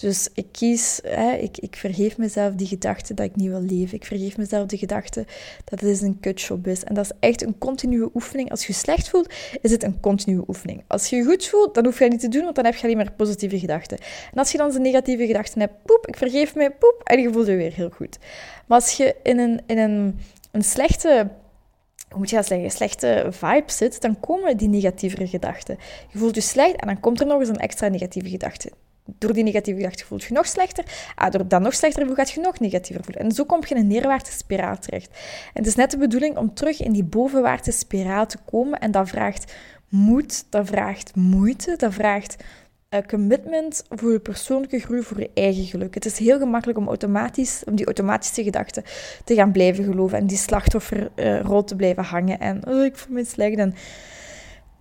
Dus 0.00 0.28
ik 0.34 0.46
kies, 0.52 1.00
hè, 1.02 1.32
ik, 1.32 1.58
ik 1.58 1.76
vergeef 1.76 2.18
mezelf 2.18 2.54
die 2.54 2.66
gedachte 2.66 3.14
dat 3.14 3.26
ik 3.26 3.36
niet 3.36 3.48
wil 3.48 3.62
leven. 3.62 3.96
Ik 3.96 4.04
vergeef 4.04 4.36
mezelf 4.36 4.66
de 4.66 4.76
gedachte 4.76 5.26
dat 5.64 5.80
het 5.80 6.02
een 6.02 6.20
kutjob 6.20 6.66
is. 6.66 6.84
En 6.84 6.94
dat 6.94 7.04
is 7.04 7.12
echt 7.20 7.42
een 7.42 7.58
continue 7.58 8.10
oefening. 8.14 8.50
Als 8.50 8.66
je 8.66 8.72
slecht 8.72 9.08
voelt, 9.08 9.32
is 9.60 9.70
het 9.70 9.82
een 9.82 10.00
continue 10.00 10.44
oefening. 10.48 10.82
Als 10.86 11.06
je 11.06 11.16
je 11.16 11.24
goed 11.24 11.46
voelt, 11.46 11.74
dan 11.74 11.84
hoef 11.84 11.98
je 11.98 12.02
het 12.02 12.12
niet 12.12 12.20
te 12.20 12.28
doen, 12.28 12.42
want 12.42 12.54
dan 12.54 12.64
heb 12.64 12.74
je 12.74 12.82
alleen 12.82 12.96
maar 12.96 13.12
positieve 13.12 13.58
gedachten. 13.58 13.98
En 14.32 14.38
als 14.38 14.52
je 14.52 14.58
dan 14.58 14.70
de 14.70 14.80
negatieve 14.80 15.26
gedachten 15.26 15.60
hebt, 15.60 15.74
poep, 15.84 16.06
ik 16.06 16.16
vergeef 16.16 16.54
me, 16.54 16.70
poep, 16.70 17.00
en 17.04 17.20
je 17.20 17.32
voelt 17.32 17.46
je 17.46 17.56
weer 17.56 17.72
heel 17.72 17.90
goed. 17.90 18.18
Maar 18.66 18.80
als 18.80 18.92
je 18.92 19.16
in 19.22 19.38
een, 19.38 19.60
in 19.66 19.78
een, 19.78 20.18
een 20.50 20.64
slechte 20.64 21.30
hoe 22.08 22.18
moet 22.18 22.30
je 22.30 22.36
dat 22.36 22.46
zeggen, 22.46 22.70
slechte 22.70 23.26
vibe 23.30 23.72
zit, 23.72 24.00
dan 24.00 24.20
komen 24.20 24.56
die 24.56 24.68
negatieve 24.68 25.26
gedachten. 25.26 25.78
Je 26.12 26.18
voelt 26.18 26.34
je 26.34 26.40
slecht 26.40 26.76
en 26.76 26.86
dan 26.86 27.00
komt 27.00 27.20
er 27.20 27.26
nog 27.26 27.40
eens 27.40 27.48
een 27.48 27.56
extra 27.56 27.88
negatieve 27.88 28.28
gedachte 28.28 28.70
door 29.04 29.32
die 29.32 29.44
negatieve 29.44 29.80
gedachten 29.80 30.06
voelt 30.06 30.24
je 30.24 30.34
nog 30.34 30.46
slechter. 30.46 30.84
Ah, 31.14 31.30
door 31.30 31.48
dat 31.48 31.60
nog 31.60 31.74
slechter 31.74 32.04
voelt, 32.04 32.18
gaat 32.18 32.30
je 32.30 32.40
nog 32.40 32.60
negatiever 32.60 33.04
voelen. 33.04 33.22
En 33.22 33.32
zo 33.32 33.44
kom 33.44 33.60
je 33.60 33.74
in 33.74 33.80
een 33.80 33.86
neerwaartse 33.86 34.32
spiraal 34.32 34.78
terecht. 34.78 35.10
En 35.52 35.62
het 35.62 35.66
is 35.66 35.74
net 35.74 35.90
de 35.90 35.98
bedoeling 35.98 36.36
om 36.36 36.54
terug 36.54 36.82
in 36.82 36.92
die 36.92 37.04
bovenwaartse 37.04 37.72
spiraal 37.72 38.26
te 38.26 38.38
komen. 38.50 38.78
En 38.78 38.90
dat 38.90 39.08
vraagt 39.08 39.54
moed, 39.88 40.44
dat 40.50 40.66
vraagt 40.66 41.16
moeite, 41.16 41.74
dat 41.76 41.94
vraagt 41.94 42.36
uh, 42.90 43.00
commitment 43.00 43.84
voor 43.88 44.12
je 44.12 44.18
persoonlijke 44.18 44.78
groei, 44.78 45.02
voor 45.02 45.20
je 45.20 45.30
eigen 45.34 45.64
geluk. 45.64 45.94
Het 45.94 46.04
is 46.04 46.18
heel 46.18 46.38
gemakkelijk 46.38 46.78
om, 46.78 46.88
automatisch, 46.88 47.62
om 47.66 47.76
die 47.76 47.86
automatische 47.86 48.42
gedachten 48.42 48.82
te 49.24 49.34
gaan 49.34 49.52
blijven 49.52 49.84
geloven 49.84 50.18
en 50.18 50.26
die 50.26 50.36
slachtofferrol 50.36 51.64
te 51.64 51.76
blijven 51.76 52.04
hangen. 52.04 52.40
En 52.40 52.66
oh, 52.66 52.84
ik 52.84 52.96
voel 52.96 53.14
me 53.14 53.24
slecht 53.24 53.58
en 53.58 53.72
eh, 53.72 53.78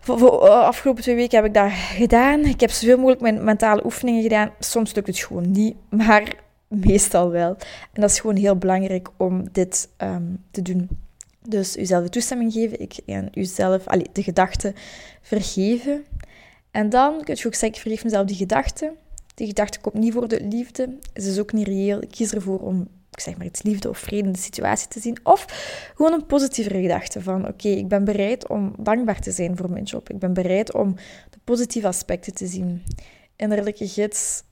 afgelopen 0.05 1.03
twee 1.03 1.15
weken 1.15 1.37
heb 1.37 1.45
ik 1.45 1.53
dat 1.53 1.71
gedaan. 1.71 2.39
Ik 2.39 2.59
heb 2.59 2.71
zoveel 2.71 2.97
mogelijk 2.97 3.21
mijn 3.21 3.43
mentale 3.43 3.85
oefeningen 3.85 4.21
gedaan. 4.21 4.51
Soms 4.59 4.93
lukt 4.93 5.07
het 5.07 5.19
gewoon 5.19 5.51
niet, 5.51 5.75
maar 5.89 6.35
meestal 6.67 7.29
wel. 7.29 7.57
En 7.93 8.01
dat 8.01 8.09
is 8.09 8.19
gewoon 8.19 8.35
heel 8.35 8.55
belangrijk 8.55 9.09
om 9.17 9.43
dit 9.51 9.89
um, 9.97 10.43
te 10.51 10.61
doen. 10.61 10.89
Dus 11.47 11.77
uzelf 11.77 12.03
de 12.03 12.09
toestemming 12.09 12.53
geven 12.53 12.79
ik, 12.79 12.97
en 13.05 13.29
uzelf 13.33 13.87
allee, 13.87 14.09
de 14.13 14.23
gedachten 14.23 14.75
vergeven. 15.21 16.05
En 16.71 16.89
dan 16.89 17.23
kun 17.23 17.35
je 17.35 17.45
ook 17.45 17.53
zeggen, 17.53 17.67
ik 17.67 17.81
vergeef 17.81 18.03
mezelf 18.03 18.25
die 18.25 18.35
gedachten. 18.35 18.93
Die 19.35 19.47
gedachte 19.47 19.79
komt 19.79 19.95
niet 19.95 20.13
voor 20.13 20.27
de 20.27 20.41
liefde. 20.49 20.97
Ze 21.13 21.29
is 21.29 21.39
ook 21.39 21.53
niet 21.53 21.67
reëel. 21.67 22.01
Ik 22.01 22.11
kies 22.11 22.33
ervoor 22.33 22.59
om 22.59 22.87
zeg 23.19 23.37
maar 23.37 23.45
iets 23.45 23.61
liefde 23.61 23.89
of 23.89 23.97
vrede 23.97 24.27
in 24.27 24.31
de 24.31 24.39
situatie 24.39 24.87
te 24.87 24.99
zien. 24.99 25.17
Of 25.23 25.45
gewoon 25.95 26.13
een 26.13 26.25
positieve 26.25 26.81
gedachte 26.81 27.21
van, 27.21 27.47
oké, 27.47 27.67
ik 27.67 27.87
ben 27.87 28.03
bereid 28.03 28.47
om 28.47 28.73
dankbaar 28.77 29.19
te 29.19 29.31
zijn 29.31 29.57
voor 29.57 29.71
mijn 29.71 29.83
job. 29.83 30.09
Ik 30.09 30.19
ben 30.19 30.33
bereid 30.33 30.73
om 30.73 30.95
de 31.29 31.39
positieve 31.43 31.87
aspecten 31.87 32.33
te 32.33 32.47
zien. 32.47 32.83
Innerlijke 33.35 33.87
gids, 33.87 34.43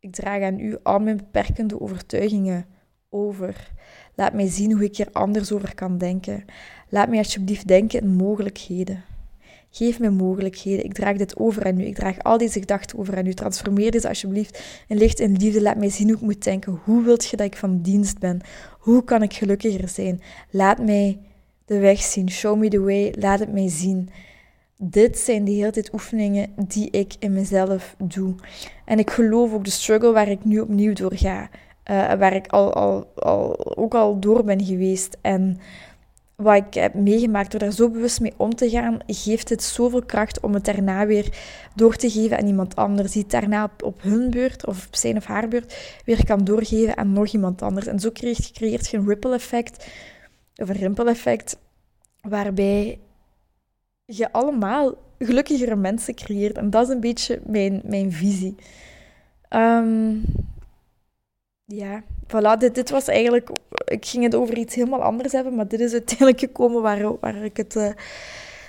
ik 0.00 0.12
draag 0.12 0.42
aan 0.42 0.58
u 0.58 0.76
al 0.82 0.98
mijn 0.98 1.16
beperkende 1.16 1.80
overtuigingen 1.80 2.66
over. 3.08 3.70
Laat 4.14 4.32
mij 4.32 4.48
zien 4.48 4.72
hoe 4.72 4.84
ik 4.84 4.98
er 4.98 5.12
anders 5.12 5.52
over 5.52 5.74
kan 5.74 5.98
denken. 5.98 6.44
Laat 6.88 7.08
mij 7.08 7.18
alsjeblieft 7.18 7.68
denken 7.68 8.00
in 8.00 8.14
mogelijkheden. 8.14 9.04
Geef 9.76 10.00
me 10.00 10.10
mogelijkheden. 10.10 10.84
Ik 10.84 10.92
draag 10.92 11.16
dit 11.16 11.36
over 11.36 11.64
aan 11.64 11.80
u. 11.80 11.84
Ik 11.84 11.94
draag 11.94 12.18
al 12.18 12.38
deze 12.38 12.58
gedachten 12.58 12.98
over 12.98 13.16
aan 13.16 13.26
u. 13.26 13.34
Transformeer 13.34 13.90
deze 13.90 14.08
alsjeblieft 14.08 14.62
in 14.88 14.96
licht 14.96 15.20
en 15.20 15.36
liefde. 15.36 15.62
Laat 15.62 15.76
mij 15.76 15.90
zien 15.90 16.06
hoe 16.06 16.16
ik 16.16 16.22
moet 16.22 16.44
denken. 16.44 16.80
Hoe 16.84 17.02
wilt 17.02 17.26
je 17.26 17.36
dat 17.36 17.46
ik 17.46 17.56
van 17.56 17.80
dienst 17.82 18.18
ben? 18.18 18.40
Hoe 18.78 19.04
kan 19.04 19.22
ik 19.22 19.32
gelukkiger 19.32 19.88
zijn? 19.88 20.22
Laat 20.50 20.78
mij 20.78 21.18
de 21.64 21.78
weg 21.78 22.00
zien. 22.00 22.30
Show 22.30 22.58
me 22.58 22.68
the 22.68 22.80
way. 22.80 23.14
Laat 23.18 23.38
het 23.38 23.52
mij 23.52 23.68
zien. 23.68 24.08
Dit 24.76 25.18
zijn 25.18 25.44
de 25.44 25.50
hele 25.50 25.70
tijd 25.70 25.92
oefeningen 25.92 26.52
die 26.56 26.90
ik 26.90 27.14
in 27.18 27.32
mezelf 27.32 27.94
doe. 27.98 28.34
En 28.84 28.98
ik 28.98 29.10
geloof 29.10 29.52
ook 29.52 29.64
de 29.64 29.70
struggle 29.70 30.12
waar 30.12 30.28
ik 30.28 30.44
nu 30.44 30.60
opnieuw 30.60 30.92
door 30.92 31.14
ga. 31.14 31.50
Uh, 31.90 32.12
waar 32.14 32.34
ik 32.34 32.46
al, 32.46 32.72
al, 32.72 33.12
al, 33.14 33.76
ook 33.76 33.94
al 33.94 34.20
door 34.20 34.44
ben 34.44 34.64
geweest. 34.64 35.16
En 35.20 35.58
wat 36.36 36.56
ik 36.56 36.74
heb 36.74 36.94
meegemaakt, 36.94 37.50
door 37.50 37.60
daar 37.60 37.72
zo 37.72 37.90
bewust 37.90 38.20
mee 38.20 38.34
om 38.36 38.54
te 38.54 38.70
gaan, 38.70 38.98
geeft 39.06 39.48
het 39.48 39.62
zoveel 39.62 40.02
kracht 40.02 40.40
om 40.40 40.54
het 40.54 40.64
daarna 40.64 41.06
weer 41.06 41.38
door 41.74 41.96
te 41.96 42.10
geven 42.10 42.38
aan 42.38 42.46
iemand 42.46 42.76
anders. 42.76 43.12
Die 43.12 43.22
het 43.22 43.30
daarna 43.30 43.70
op, 43.84 44.02
hun 44.02 44.30
beurt 44.30 44.66
of 44.66 44.86
op 44.86 44.96
zijn 44.96 45.16
of 45.16 45.24
haar 45.24 45.48
beurt 45.48 46.00
weer 46.04 46.24
kan 46.24 46.44
doorgeven 46.44 46.96
aan 46.96 47.12
nog 47.12 47.28
iemand 47.28 47.62
anders. 47.62 47.86
En 47.86 48.00
zo 48.00 48.10
creëert, 48.12 48.88
je 48.88 48.96
een 48.96 49.08
ripple 49.08 49.34
effect, 49.34 49.86
of 50.54 50.68
een 50.68 50.76
rimpel 50.76 51.08
effect, 51.08 51.58
waarbij 52.20 52.98
je 54.04 54.32
allemaal 54.32 54.94
gelukkigere 55.18 55.76
mensen 55.76 56.14
creëert. 56.14 56.56
En 56.56 56.70
dat 56.70 56.86
is 56.86 56.94
een 56.94 57.00
beetje 57.00 57.40
mijn, 57.46 57.80
mijn 57.84 58.12
visie. 58.12 58.54
Um, 59.50 60.22
ja, 61.66 62.02
voilà, 62.26 62.58
dit, 62.58 62.74
dit 62.74 62.90
was 62.90 63.08
eigenlijk... 63.08 63.50
Ik 63.84 64.06
ging 64.06 64.24
het 64.24 64.34
over 64.34 64.58
iets 64.58 64.74
helemaal 64.74 65.02
anders 65.02 65.32
hebben, 65.32 65.54
maar 65.54 65.68
dit 65.68 65.80
is 65.80 65.92
uiteindelijk 65.92 66.38
gekomen 66.38 66.82
waar, 66.82 67.18
waar, 67.18 67.44
ik, 67.44 67.56
het, 67.56 67.76
uh, 67.76 67.90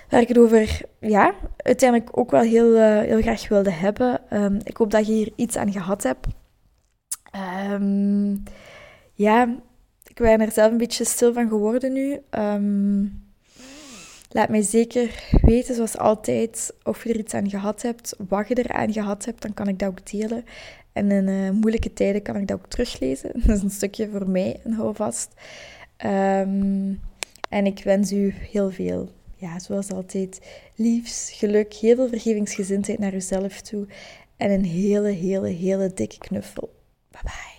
waar 0.10 0.21
ik 0.21 0.27
het 0.27 0.38
over, 0.38 0.81
ja, 0.99 1.33
uiteindelijk 1.57 2.17
ook 2.17 2.31
wel 2.31 2.41
heel, 2.41 2.75
uh, 2.75 2.99
heel 2.99 3.21
graag 3.21 3.47
wilde 3.47 3.71
hebben. 3.71 4.21
Um, 4.33 4.60
ik 4.63 4.77
hoop 4.77 4.91
dat 4.91 5.07
je 5.07 5.13
hier 5.13 5.31
iets 5.36 5.57
aan 5.57 5.71
gehad 5.71 6.03
hebt. 6.03 6.27
Um, 7.71 8.43
ja, 9.13 9.55
ik 10.03 10.15
ben 10.15 10.41
er 10.41 10.51
zelf 10.51 10.71
een 10.71 10.77
beetje 10.77 11.05
stil 11.05 11.33
van 11.33 11.47
geworden 11.47 11.93
nu. 11.93 12.19
Um, 12.29 13.27
Laat 14.30 14.50
mij 14.50 14.62
zeker 14.62 15.24
weten, 15.42 15.76
zoals 15.76 15.98
altijd, 15.98 16.74
of 16.84 17.04
je 17.04 17.10
er 17.10 17.20
iets 17.20 17.34
aan 17.34 17.50
gehad 17.50 17.82
hebt, 17.82 18.16
wat 18.28 18.48
je 18.48 18.63
eraan 18.63 18.94
gehad 18.94 19.26
hebt. 19.26 19.42
Dan 19.42 19.54
kan 19.54 19.68
ik 19.68 19.80
dat 19.80 19.90
ook 19.90 20.12
delen. 20.12 20.44
En 20.94 21.12
in 21.12 21.28
uh, 21.28 21.50
moeilijke 21.50 21.94
tijden 21.94 22.22
kan 22.22 22.36
ik 22.36 22.48
dat 22.48 22.58
ook 22.58 22.68
teruglezen. 22.68 23.32
Dat 23.46 23.56
is 23.58 23.63
een 23.63 23.70
stukje 23.70 24.10
voor 24.10 24.30
mij, 24.30 24.60
en 24.63 24.72
hou 24.72 24.96
vast. 24.96 25.34
Ehm, 25.98 26.94
en 27.50 27.66
ik 27.66 27.84
wens 27.84 28.12
u 28.12 28.34
heel 28.52 28.72
veel, 28.72 29.10
ja, 29.36 29.60
zoals 29.60 29.92
altijd, 29.92 30.42
liefs, 30.76 31.32
geluk, 31.32 31.74
heel 31.74 31.96
veel 31.96 32.08
vergevingsgezindheid 32.08 33.00
naar 33.00 33.13
uzelf 33.13 33.62
toe. 33.62 33.88
En 34.38 34.52
een 34.52 34.66
hele, 34.66 35.10
hele, 35.10 35.50
hele 35.50 35.94
dikke 35.94 36.18
knuffel. 36.18 36.74
Bye 37.12 37.22
bye. 37.24 37.57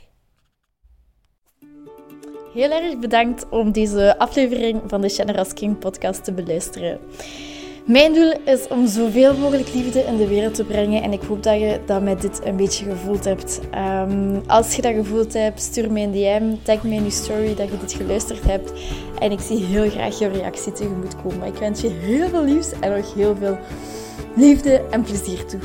Heel 2.59 2.71
erg 2.71 2.99
bedankt 2.99 3.47
om 3.51 3.73
deze 3.73 4.18
aflevering 4.18 4.81
van 4.87 5.01
de 5.01 5.09
Generous 5.09 5.53
King 5.53 5.79
podcast 5.79 6.25
te 6.25 6.33
beluisteren. 6.33 6.99
Mijn 7.85 8.14
doel 8.14 8.33
is 8.44 8.68
om 8.68 8.87
zoveel 8.87 9.37
mogelijk 9.37 9.75
liefde 9.75 10.01
in 10.01 10.16
de 10.16 10.29
wereld 10.29 10.55
te 10.55 10.64
brengen 10.64 11.03
en 11.03 11.12
ik 11.12 11.23
hoop 11.23 11.42
dat 11.42 11.61
je 11.61 11.81
dat 11.87 12.03
met 12.03 12.21
dit 12.21 12.40
een 12.44 12.57
beetje 12.57 12.85
gevoeld 12.85 13.25
hebt. 13.25 13.61
Um, 13.75 14.42
als 14.47 14.77
je 14.77 14.83
dat 14.83 14.94
gevoeld 14.94 15.33
hebt, 15.33 15.61
stuur 15.61 15.92
mij 15.92 16.03
een 16.03 16.12
DM, 16.12 16.55
tag 16.62 16.83
me 16.83 16.94
in 16.94 17.05
je 17.05 17.11
story 17.11 17.55
dat 17.55 17.68
je 17.68 17.79
dit 17.81 17.92
geluisterd 17.92 18.44
hebt 18.44 18.73
en 19.18 19.31
ik 19.31 19.40
zie 19.40 19.64
heel 19.64 19.90
graag 19.90 20.18
jouw 20.18 20.31
reactie 20.31 20.73
tegemoet 20.73 21.23
komen. 21.23 21.47
Ik 21.47 21.59
wens 21.59 21.81
je 21.81 21.88
heel 21.88 22.29
veel 22.29 22.44
liefs 22.44 22.73
en 22.81 22.97
nog 22.97 23.14
heel 23.14 23.37
veel 23.37 23.59
liefde 24.35 24.83
en 24.90 25.03
plezier 25.03 25.44
toe. 25.44 25.61